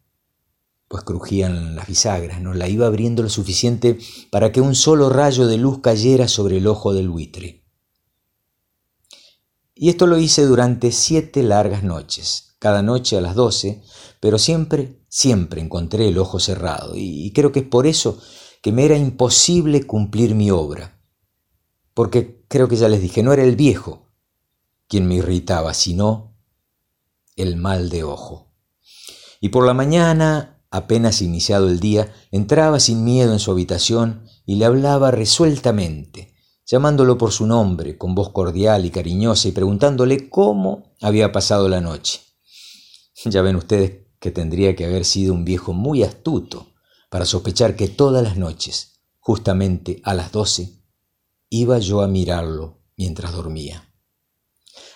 [0.89, 2.55] pues crujían las bisagras, ¿no?
[2.55, 4.01] La iba abriendo lo suficiente
[4.33, 7.65] para que un solo rayo de luz cayera sobre el ojo del buitre.
[9.77, 13.81] Y esto lo hice durante siete largas noches, cada noche a las doce,
[14.19, 18.21] pero siempre, siempre encontré el ojo cerrado, y creo que es por eso
[18.63, 21.01] que me era imposible cumplir mi obra,
[21.95, 24.09] porque creo que ya les dije, no era el viejo
[24.89, 26.37] quien me irritaba, sino
[27.37, 28.53] el mal de ojo.
[29.41, 34.57] Y por la mañana, apenas iniciado el día, entraba sin miedo en su habitación y
[34.57, 36.35] le hablaba resueltamente,
[36.67, 41.81] llamándolo por su nombre, con voz cordial y cariñosa, y preguntándole cómo había pasado la
[41.81, 42.21] noche.
[43.25, 46.68] Ya ven ustedes que tendría que haber sido un viejo muy astuto
[47.09, 50.83] para sospechar que todas las noches, justamente a las doce,
[51.49, 53.93] iba yo a mirarlo mientras dormía.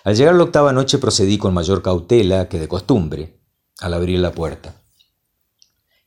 [0.03, 3.41] Al llegar la octava noche procedí con mayor cautela que de costumbre
[3.79, 4.81] al abrir la puerta.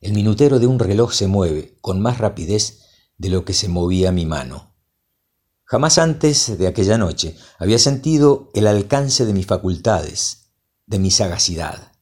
[0.00, 2.82] El minutero de un reloj se mueve con más rapidez
[3.16, 4.74] de lo que se movía mi mano.
[5.64, 10.52] Jamás antes de aquella noche había sentido el alcance de mis facultades,
[10.86, 11.92] de mi sagacidad.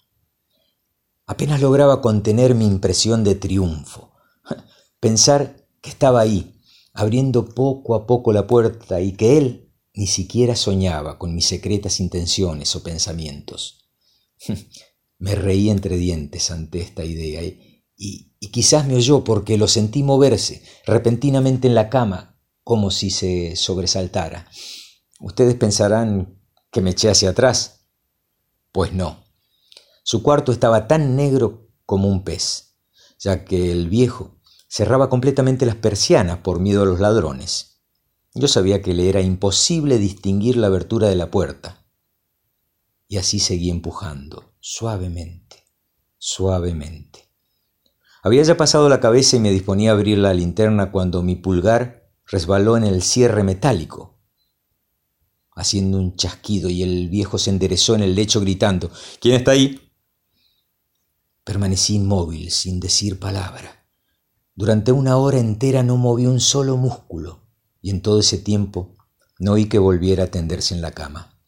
[1.27, 4.13] Apenas lograba contener mi impresión de triunfo.
[5.01, 6.61] Pensar que estaba ahí,
[6.93, 12.01] abriendo poco a poco la puerta y que él ni siquiera soñaba con mis secretas
[12.01, 13.89] intenciones o pensamientos.
[15.19, 20.63] Me reí entre dientes ante esta idea y, quizás me oyó porque lo sentí moverse
[20.85, 24.49] repentinamente en la cama como si se sobresaltara.
[25.19, 27.87] Ustedes pensarán que me eché hacia atrás.
[28.71, 29.24] Pues no.
[30.07, 32.77] Su cuarto estaba tan negro como un pez,
[33.19, 34.39] ya que el viejo
[34.69, 37.81] cerraba completamente las persianas por miedo a los ladrones.
[38.35, 41.87] Yo sabía que le era imposible distinguir la abertura de la puerta.
[43.09, 45.65] Y así seguí empujando, suavemente,
[46.19, 47.31] suavemente.
[48.23, 52.11] Había ya pasado la cabeza y me disponía a abrir la linterna cuando mi pulgar
[52.27, 54.19] resbaló en el cierre metálico,
[55.55, 59.81] haciendo un chasquido y el viejo se enderezó en el lecho gritando, ¿Quién está ahí?
[61.45, 63.87] Permanecí inmóvil, sin decir palabra.
[64.55, 67.47] Durante una hora entera no moví un solo músculo,
[67.83, 68.97] y en todo ese tiempo
[69.39, 71.39] no oí que volviera a tenderse en la cama.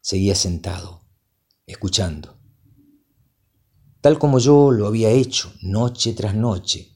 [0.00, 1.02] Seguía sentado,
[1.66, 2.38] escuchando,
[4.00, 6.92] tal como yo lo había hecho noche tras noche,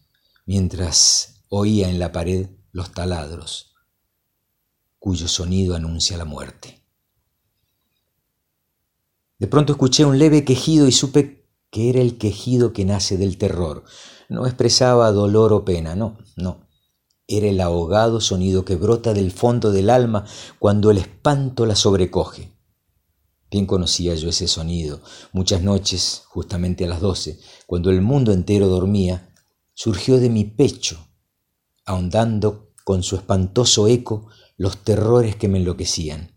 [0.47, 3.75] mientras oía en la pared los taladros,
[5.01, 6.87] cuyo sonido anuncia la muerte.
[9.39, 11.41] De pronto escuché un leve quejido y supe
[11.73, 13.83] que era el quejido que nace del terror.
[14.29, 16.68] No expresaba dolor o pena, no, no.
[17.27, 20.27] Era el ahogado sonido que brota del fondo del alma
[20.59, 22.53] cuando el espanto la sobrecoge.
[23.51, 25.01] Bien conocía yo ese sonido.
[25.33, 29.35] Muchas noches, justamente a las doce, cuando el mundo entero dormía,
[29.73, 31.09] surgió de mi pecho,
[31.87, 36.37] ahondando con su espantoso eco los terrores que me enloquecían.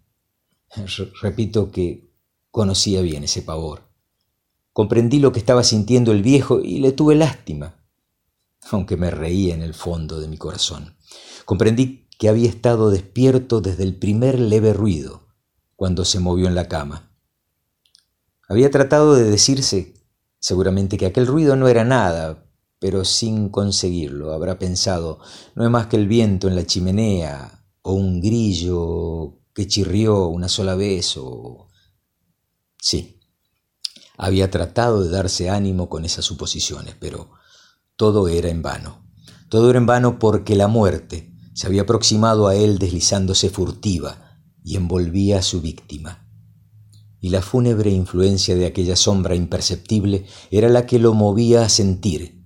[1.21, 2.09] Repito que
[2.51, 3.84] conocía bien ese pavor.
[4.75, 7.81] Comprendí lo que estaba sintiendo el viejo y le tuve lástima,
[8.71, 10.97] aunque me reía en el fondo de mi corazón.
[11.45, 15.29] Comprendí que había estado despierto desde el primer leve ruido,
[15.77, 17.09] cuando se movió en la cama.
[18.49, 19.93] Había tratado de decirse
[20.39, 22.45] seguramente que aquel ruido no era nada,
[22.77, 24.33] pero sin conseguirlo.
[24.33, 25.19] Habrá pensado,
[25.55, 30.49] no es más que el viento en la chimenea, o un grillo que chirrió una
[30.49, 31.69] sola vez, o...
[32.77, 33.14] Sí,
[34.17, 37.31] había tratado de darse ánimo con esas suposiciones, pero
[37.95, 39.05] todo era en vano.
[39.49, 44.75] Todo era en vano porque la muerte se había aproximado a él deslizándose furtiva y
[44.75, 46.27] envolvía a su víctima.
[47.19, 52.43] Y la fúnebre influencia de aquella sombra imperceptible era la que lo movía a sentir,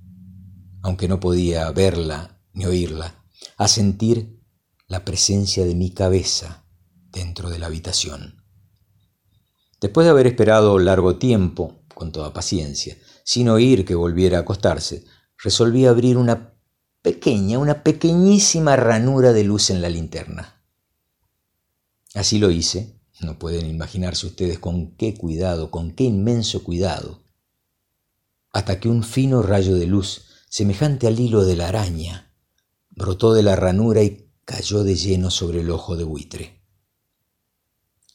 [0.81, 3.25] aunque no podía verla ni oírla,
[3.57, 4.39] a sentir
[4.87, 6.65] la presencia de mi cabeza
[7.11, 8.38] dentro de la habitación.
[9.79, 15.05] Después de haber esperado largo tiempo, con toda paciencia, sin oír que volviera a acostarse,
[15.37, 16.53] resolví abrir una
[17.01, 20.63] pequeña, una pequeñísima ranura de luz en la linterna.
[22.13, 27.23] Así lo hice, no pueden imaginarse ustedes con qué cuidado, con qué inmenso cuidado,
[28.51, 32.33] hasta que un fino rayo de luz, semejante al hilo de la araña,
[32.89, 36.58] brotó de la ranura y cayó de lleno sobre el ojo de buitre.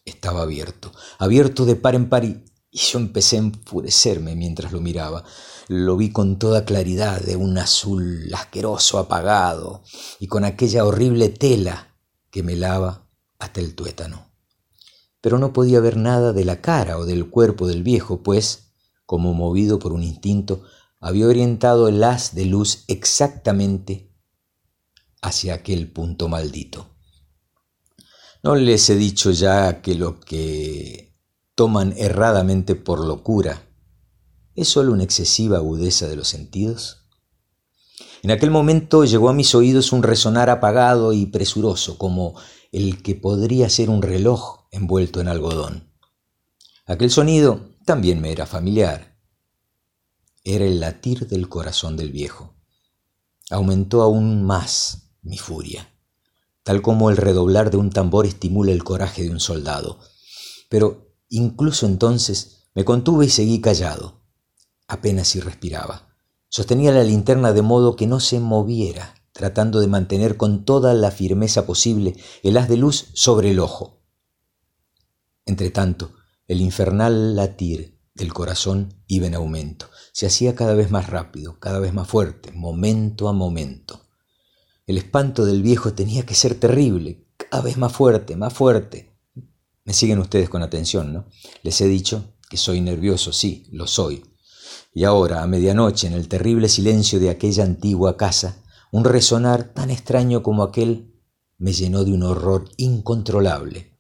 [0.05, 5.25] Estaba abierto, abierto de par en par y, yo empecé a enfurecerme mientras lo miraba.
[5.69, 9.83] Lo vi con toda claridad de un azul asqueroso apagado
[10.19, 11.95] y con aquella horrible tela
[12.31, 14.33] que me lava hasta el tuétano.
[15.21, 18.73] Pero no podía ver nada de la cara o del cuerpo del viejo, pues,
[19.07, 20.65] como movido por un instinto,
[21.01, 24.11] había orientado el haz de luz exactamente
[25.23, 26.94] hacia aquel punto maldito.
[28.45, 31.17] ¿No les he dicho ya que lo que
[31.55, 33.67] toman erradamente por locura
[34.55, 37.07] es sólo una excesiva agudeza de los sentidos?
[38.23, 42.35] En aquel momento llegó a mis oídos un resonar apagado y presuroso, como
[42.71, 45.91] el que podría ser un reloj envuelto en algodón.
[46.85, 49.17] Aquel sonido también me era familiar.
[50.45, 52.55] Era el latir del corazón del viejo.
[53.49, 55.94] Aumentó aún más mi furia
[56.65, 60.01] tal como el redoblar de un tambor estimula el coraje de un soldado.
[60.69, 64.23] Pero incluso entonces me contuve y seguí callado.
[64.89, 66.09] Apenas si respiraba.
[66.49, 71.11] Sostenía la linterna de modo que no se moviera, tratando de mantener con toda la
[71.11, 74.03] firmeza posible el haz de luz sobre el ojo.
[75.47, 76.13] Entretanto,
[76.47, 79.91] el infernal latir del corazón iba en aumento.
[80.13, 84.04] Se hacía cada vez más rápido, cada vez más fuerte, momento a momento.
[84.87, 89.17] El espanto del viejo tenía que ser terrible, cada vez más fuerte, más fuerte.
[89.85, 91.27] Me siguen ustedes con atención, ¿no?
[91.63, 94.25] Les he dicho que soy nervioso, sí, lo soy.
[94.93, 98.63] Y ahora, a medianoche, en el terrible silencio de aquella antigua casa,
[98.93, 101.15] un resonar tan extraño como aquel
[101.57, 103.99] me llenó de un horror incontrolable.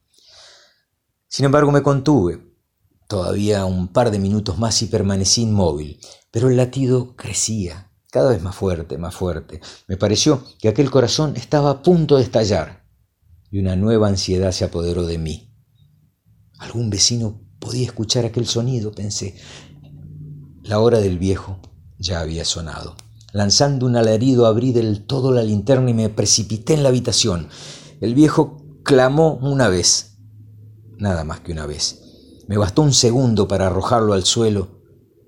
[1.28, 2.54] Sin embargo, me contuve.
[3.08, 5.98] Todavía un par de minutos más y permanecí inmóvil,
[6.30, 9.60] pero el latido crecía, cada vez más fuerte, más fuerte.
[9.88, 12.86] Me pareció que aquel corazón estaba a punto de estallar
[13.50, 15.52] y una nueva ansiedad se apoderó de mí.
[16.60, 19.34] Algún vecino podía escuchar aquel sonido, pensé.
[20.62, 21.58] La hora del viejo
[21.98, 22.94] ya había sonado.
[23.32, 27.48] Lanzando un alarido abrí del todo la linterna y me precipité en la habitación.
[28.00, 30.18] El viejo clamó una vez,
[30.98, 32.00] nada más que una vez.
[32.46, 34.68] Me bastó un segundo para arrojarlo al suelo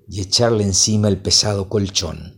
[0.07, 2.36] y echarle encima el pesado colchón.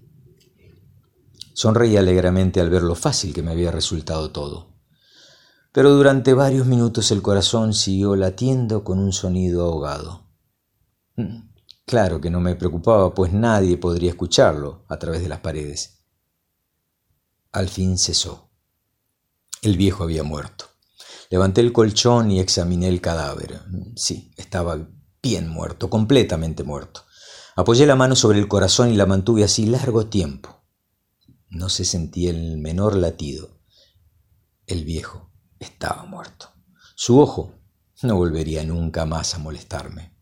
[1.60, 4.78] Sonreí alegremente al ver lo fácil que me había resultado todo.
[5.74, 10.24] Pero durante varios minutos el corazón siguió latiendo con un sonido ahogado.
[11.18, 11.50] Mm,
[11.86, 16.06] claro que no me preocupaba, pues nadie podría escucharlo a través de las paredes.
[17.52, 18.52] Al fin cesó.
[19.62, 20.64] El viejo había muerto.
[21.30, 23.64] Levanté el colchón y examiné el cadáver.
[23.98, 24.88] Sí, estaba
[25.22, 27.04] bien muerto, completamente muerto.
[27.58, 30.59] Apoyé la mano sobre el corazón y la mantuve así largo tiempo.
[31.50, 33.60] No se sentía el menor latido.
[34.68, 36.52] El viejo estaba muerto.
[36.96, 37.54] Su ojo
[38.04, 40.16] no volvería nunca más a molestarme.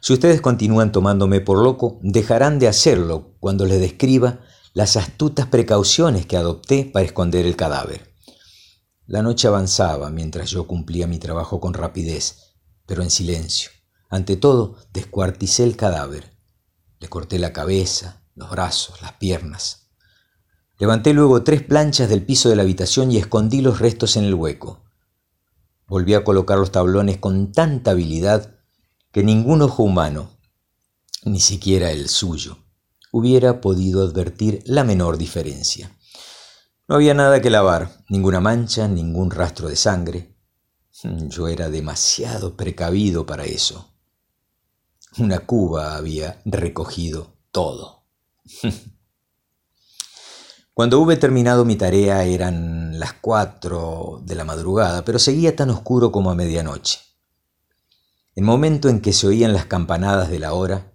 [0.00, 4.40] Si ustedes continúan tomándome por loco, dejarán de hacerlo cuando les describa
[4.74, 8.14] las astutas precauciones que adopté para esconder el cadáver.
[9.06, 12.54] La noche avanzaba mientras yo cumplía mi trabajo con rapidez,
[12.86, 13.70] pero en silencio.
[14.10, 16.36] Ante todo, descuarticé el cadáver.
[17.00, 19.88] Le corté la cabeza, los brazos, las piernas.
[20.78, 24.34] Levanté luego tres planchas del piso de la habitación y escondí los restos en el
[24.34, 24.84] hueco.
[25.88, 28.54] Volví a colocar los tablones con tanta habilidad
[29.10, 30.30] que ningún ojo humano,
[31.24, 32.58] ni siquiera el suyo,
[33.10, 35.90] hubiera podido advertir la menor diferencia.
[36.86, 40.36] No había nada que lavar, ninguna mancha, ningún rastro de sangre.
[41.02, 43.94] Yo era demasiado precavido para eso.
[45.18, 47.97] Una cuba había recogido todo.
[50.74, 56.12] Cuando hube terminado mi tarea eran las cuatro de la madrugada, pero seguía tan oscuro
[56.12, 57.00] como a medianoche.
[58.36, 60.92] El momento en que se oían las campanadas de la hora,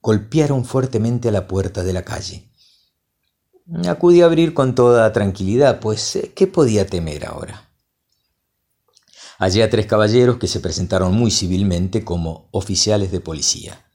[0.00, 2.48] golpearon fuertemente a la puerta de la calle.
[3.88, 7.68] Acudí a abrir con toda tranquilidad, pues eh, ¿qué podía temer ahora?
[9.38, 13.90] Hallé a tres caballeros que se presentaron muy civilmente como oficiales de policía.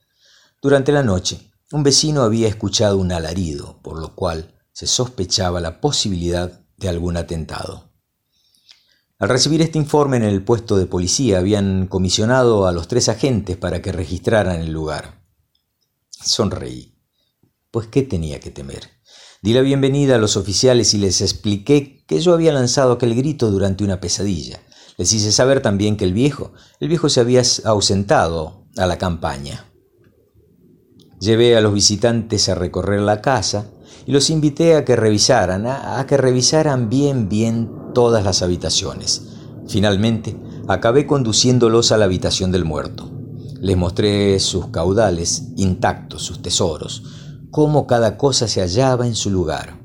[0.60, 5.80] Durante la noche, un vecino había escuchado un alarido, por lo cual se sospechaba la
[5.80, 7.90] posibilidad de algún atentado.
[9.18, 13.56] Al recibir este informe en el puesto de policía habían comisionado a los tres agentes
[13.56, 15.24] para que registraran el lugar.
[16.10, 16.98] Sonreí.
[17.70, 18.90] Pues qué tenía que temer.
[19.40, 23.50] Di la bienvenida a los oficiales y les expliqué que yo había lanzado aquel grito
[23.50, 24.60] durante una pesadilla.
[24.98, 29.71] Les hice saber también que el viejo, el viejo se había ausentado a la campaña.
[31.22, 33.70] Llevé a los visitantes a recorrer la casa
[34.06, 39.28] y los invité a que revisaran, a, que revisaran bien, bien todas las habitaciones.
[39.68, 43.08] Finalmente, acabé conduciéndolos a la habitación del muerto.
[43.60, 47.04] Les mostré sus caudales intactos, sus tesoros,
[47.52, 49.80] cómo cada cosa se hallaba en su lugar.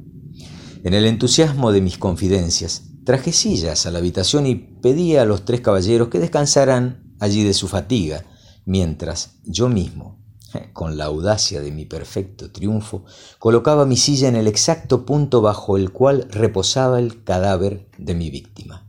[0.84, 5.46] En el entusiasmo de mis confidencias, traje sillas a la habitación y pedí a los
[5.46, 8.26] tres caballeros que descansaran allí de su fatiga,
[8.66, 10.17] mientras yo mismo
[10.74, 13.06] con la audacia de mi perfecto triunfo,
[13.40, 18.30] colocaba mi silla en el exacto punto bajo el cual reposaba el cadáver de mi
[18.30, 18.88] víctima.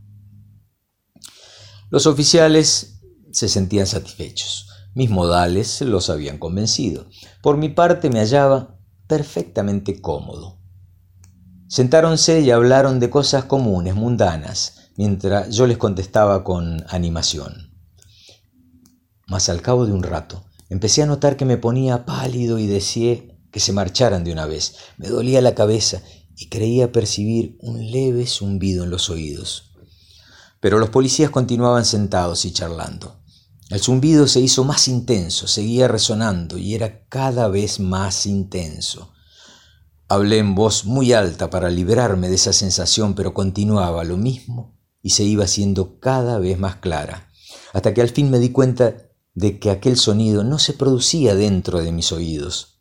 [1.89, 3.01] Los oficiales
[3.31, 4.67] se sentían satisfechos.
[4.93, 7.07] Mis modales los habían convencido.
[7.41, 10.59] Por mi parte me hallaba perfectamente cómodo.
[11.67, 17.75] Sentáronse y hablaron de cosas comunes, mundanas, mientras yo les contestaba con animación.
[19.27, 23.39] Mas al cabo de un rato, Empecé a notar que me ponía pálido y deseé
[23.51, 24.75] que se marcharan de una vez.
[24.97, 26.03] Me dolía la cabeza
[26.35, 29.71] y creía percibir un leve zumbido en los oídos.
[30.59, 33.19] Pero los policías continuaban sentados y charlando.
[33.69, 39.11] El zumbido se hizo más intenso, seguía resonando y era cada vez más intenso.
[40.07, 45.11] Hablé en voz muy alta para librarme de esa sensación, pero continuaba lo mismo y
[45.11, 47.29] se iba haciendo cada vez más clara,
[47.73, 51.79] hasta que al fin me di cuenta de que aquel sonido no se producía dentro
[51.79, 52.79] de mis oídos.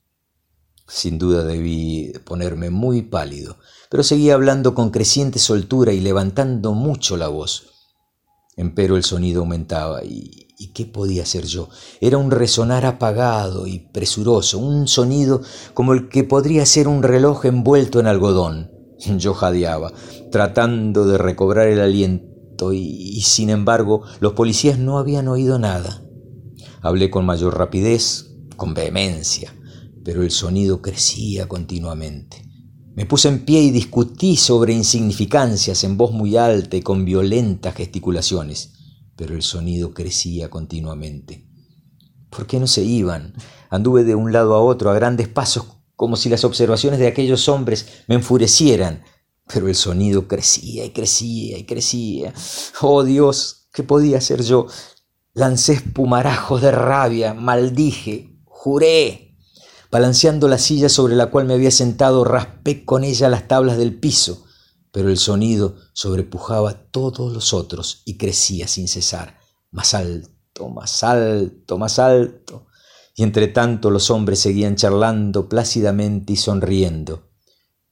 [0.88, 3.58] Sin duda debí ponerme muy pálido,
[3.90, 7.66] pero seguía hablando con creciente soltura y levantando mucho la voz.
[8.56, 11.68] Empero el sonido aumentaba y, ¿qué podía hacer yo?
[12.00, 15.42] Era un resonar apagado y presuroso, un sonido
[15.74, 18.72] como el que podría ser un reloj envuelto en algodón.
[19.18, 19.92] Yo jadeaba,
[20.32, 26.02] tratando de recobrar el aliento y sin embargo los policías no habían oído nada.
[26.80, 29.54] Hablé con mayor rapidez, con vehemencia,
[30.04, 32.44] pero el sonido crecía continuamente.
[32.94, 37.74] Me puse en pie y discutí sobre insignificancias en voz muy alta y con violentas
[37.74, 38.72] gesticulaciones,
[39.14, 41.46] pero el sonido crecía continuamente.
[42.30, 43.34] ¿Por qué no se iban?
[43.70, 47.48] Anduve de un lado a otro a grandes pasos, como si las observaciones de aquellos
[47.48, 49.02] hombres me enfurecieran,
[49.46, 52.34] pero el sonido crecía y crecía y crecía.
[52.80, 54.66] Oh Dios, ¿qué podía hacer yo?
[55.38, 59.36] Lancé espumarajos de rabia, maldije, juré.
[59.88, 63.96] Balanceando la silla sobre la cual me había sentado, raspé con ella las tablas del
[63.96, 64.46] piso,
[64.90, 69.38] pero el sonido sobrepujaba todos los otros y crecía sin cesar,
[69.70, 72.66] más alto, más alto, más alto.
[73.14, 77.30] Y entre tanto los hombres seguían charlando plácidamente y sonriendo.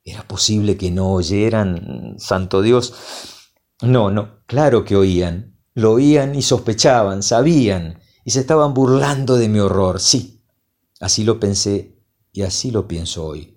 [0.03, 2.93] ¿Era posible que no oyeran, santo Dios?
[3.83, 9.51] No, no, claro que oían, lo oían y sospechaban, sabían, y se estaban burlando de
[9.51, 10.01] mi horror.
[10.01, 10.43] Sí,
[11.01, 12.01] así lo pensé
[12.33, 13.53] y así lo pienso hoy.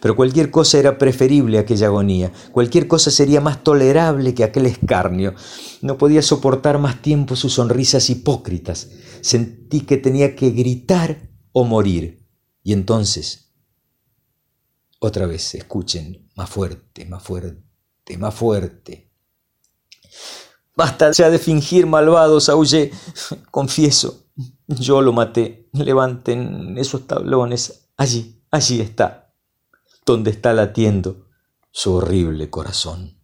[0.00, 4.64] pero cualquier cosa era preferible a aquella agonía, cualquier cosa sería más tolerable que aquel
[4.64, 5.34] escarnio.
[5.82, 8.88] No podía soportar más tiempo sus sonrisas hipócritas.
[9.20, 12.24] Sentí que tenía que gritar o morir.
[12.62, 13.52] Y entonces,
[15.00, 19.10] otra vez, escuchen, más fuerte, más fuerte, más fuerte.
[20.78, 22.92] Basta ya de fingir malvados, aullé.
[23.50, 24.26] Confieso,
[24.68, 25.68] yo lo maté.
[25.72, 27.90] Levanten esos tablones.
[27.96, 29.34] Allí, allí está,
[30.06, 31.26] donde está latiendo
[31.72, 33.17] su horrible corazón.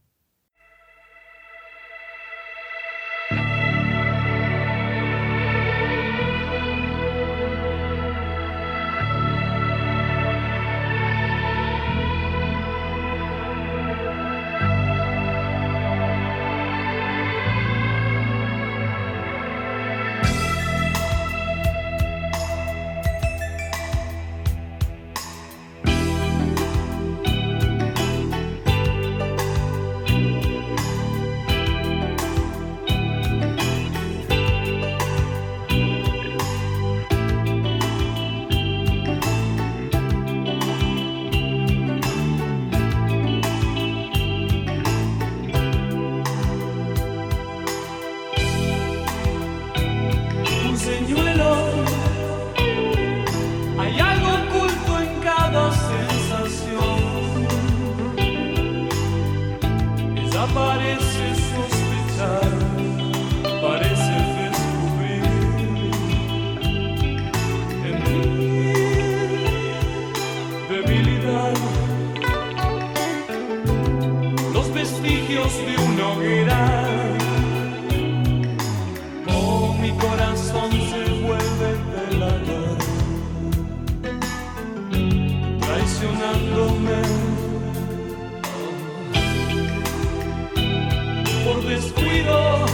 [91.45, 92.67] Por descuido,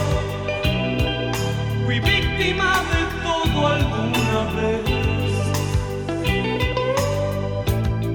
[1.85, 4.85] fui víctima de todo alguna vez.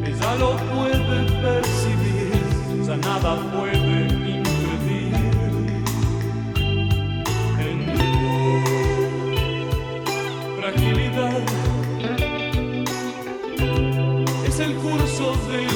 [0.04, 3.85] Ella lo puede percibir, ya nada puede.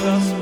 [0.00, 0.39] Jesus.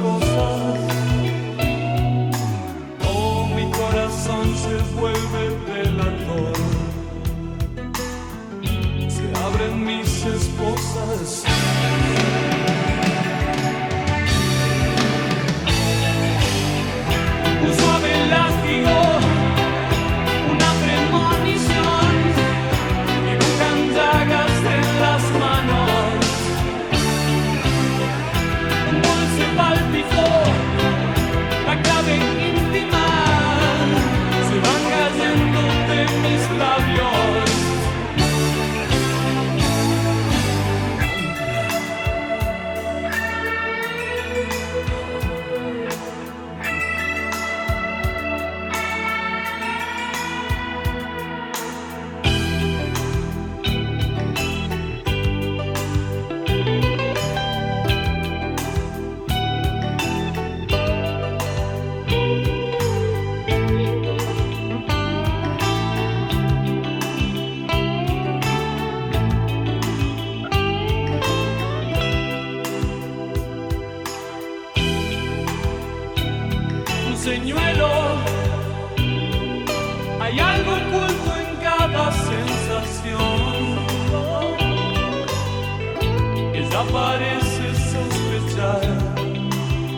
[86.92, 88.80] Parece sospechar,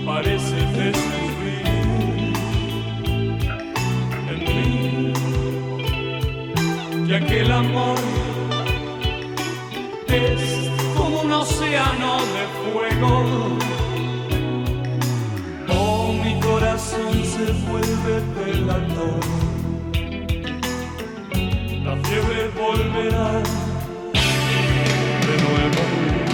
[0.05, 1.67] parece descubrir
[4.31, 5.13] en mí
[7.07, 7.99] que aquel amor
[10.09, 13.13] es como un océano de fuego.
[15.69, 19.21] Oh, mi corazón se vuelve pelador
[21.91, 23.43] la fiebre volverá
[25.27, 26.30] de nuevo.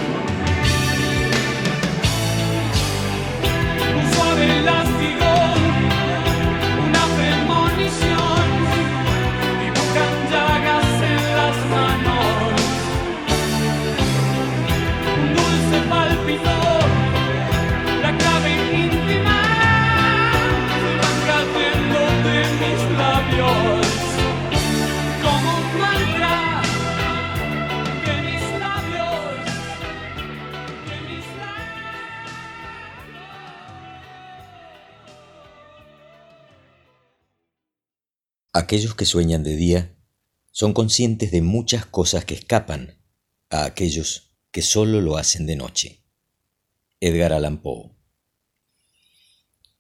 [38.67, 39.97] Aquellos que sueñan de día
[40.51, 43.01] son conscientes de muchas cosas que escapan
[43.49, 46.03] a aquellos que solo lo hacen de noche.
[46.99, 47.93] Edgar Allan Poe.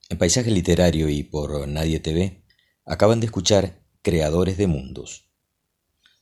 [0.08, 2.44] En Paisaje Literario y por Nadie TV
[2.84, 5.32] acaban de escuchar Creadores de Mundos.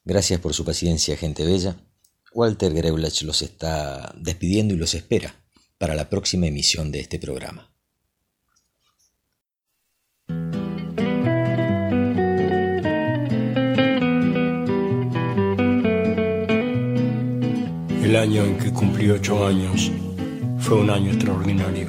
[0.03, 1.77] Gracias por su paciencia, gente bella.
[2.33, 5.45] Walter Greulach los está despidiendo y los espera
[5.77, 7.74] para la próxima emisión de este programa.
[18.15, 19.91] El año en que cumplí ocho años
[20.61, 21.89] fue un año extraordinario.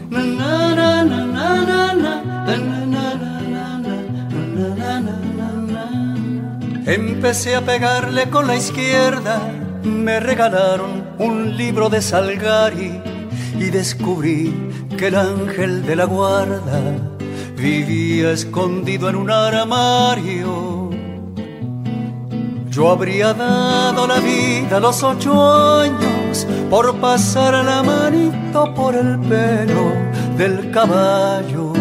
[6.88, 9.40] Empecé a pegarle con la izquierda,
[9.84, 13.00] me regalaron un libro de Salgari
[13.60, 14.52] y descubrí
[14.98, 16.82] que el ángel de la guarda
[17.56, 20.75] vivía escondido en un armario.
[22.76, 25.32] Yo habría dado la vida a los ocho
[25.80, 29.94] años por pasar la manito por el pelo
[30.36, 31.72] del caballo,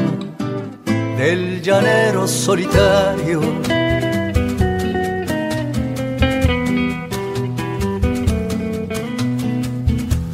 [1.19, 3.41] del llanero solitario.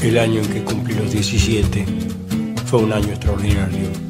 [0.02, 1.86] El año en que cumplí los 17
[2.66, 4.09] fue un año extraordinario.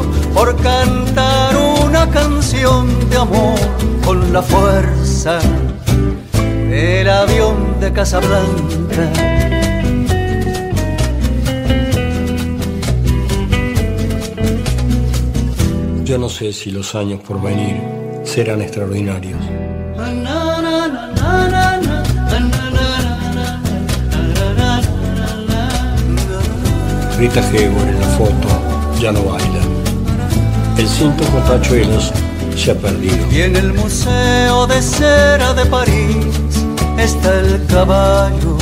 [0.33, 1.55] por cantar
[1.85, 3.59] una canción de amor
[4.05, 5.39] con la fuerza
[6.69, 9.11] del avión de Casablanca.
[16.03, 17.81] Yo no sé si los años por venir
[18.23, 19.39] serán extraordinarios.
[27.17, 28.47] Rita Hayworth en la foto
[28.99, 29.60] ya no baila.
[30.77, 32.11] El cinto con tachuelos
[32.55, 33.17] se ha perdido.
[33.31, 36.25] Y en el Museo de Cera de París
[36.97, 38.57] está el caballo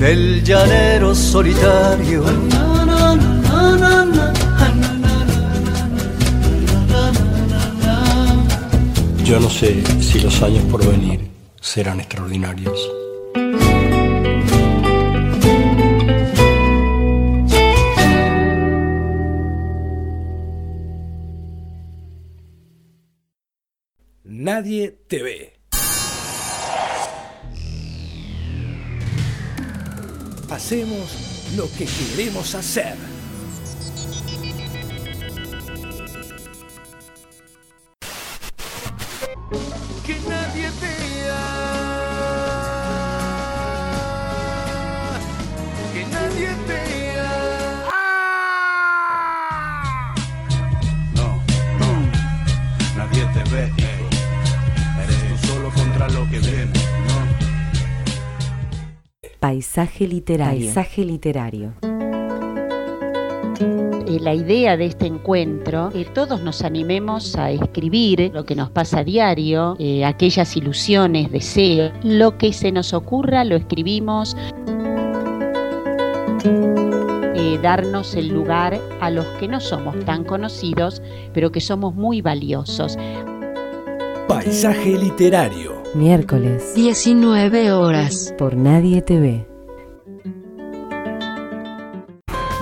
[0.00, 2.24] del llanero solitario.
[9.24, 11.28] Yo no sé si los años por venir
[11.60, 12.95] serán extraordinarios.
[24.56, 25.52] Nadie te ve.
[30.48, 33.15] Hacemos lo que queremos hacer.
[59.56, 60.66] Paisaje literario.
[60.66, 61.72] Paisaje literario.
[64.06, 68.68] Eh, la idea de este encuentro, que todos nos animemos a escribir lo que nos
[68.68, 74.36] pasa a diario, eh, aquellas ilusiones, deseos, lo que se nos ocurra lo escribimos.
[76.44, 81.00] Eh, eh, darnos el lugar a los que no somos tan conocidos,
[81.32, 82.98] pero que somos muy valiosos.
[84.28, 85.75] Paisaje literario.
[85.94, 86.74] Miércoles.
[86.74, 88.34] 19 horas.
[88.36, 89.46] Por Nadie TV.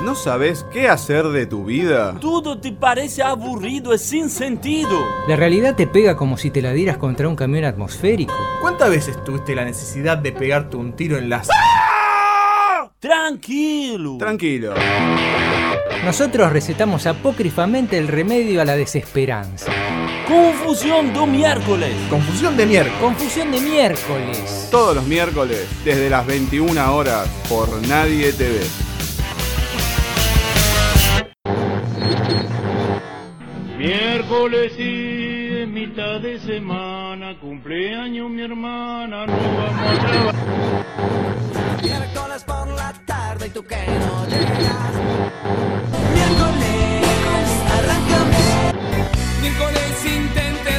[0.05, 2.15] ¿No sabes qué hacer de tu vida?
[2.21, 5.05] Todo te parece aburrido y sin sentido.
[5.27, 8.35] La realidad te pega como si te la dieras contra un camión atmosférico.
[8.61, 11.49] ¿Cuántas veces tuviste la necesidad de pegarte un tiro en las...
[13.01, 14.19] Tranquilo.
[14.19, 14.75] Tranquilo.
[16.05, 19.73] Nosotros recetamos apócrifamente el remedio a la desesperanza.
[20.27, 21.95] Confusión de miércoles.
[22.09, 23.01] Confusión de miércoles.
[23.01, 24.69] Confusión de miércoles.
[24.71, 28.61] Todos los miércoles, desde las 21 horas, por Nadie TV.
[33.77, 41.83] Miércoles y mitad de semana, cumpleaños mi hermana, no vamos a trabajar.
[41.83, 44.95] Miércoles por la tarde y tú que no llegas.
[46.15, 47.14] Miércoles.
[49.55, 50.75] Miércoles intente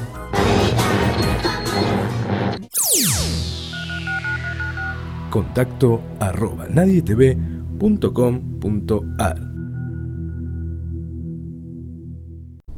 [5.30, 9.53] Contacto arroba nadietv.com.ar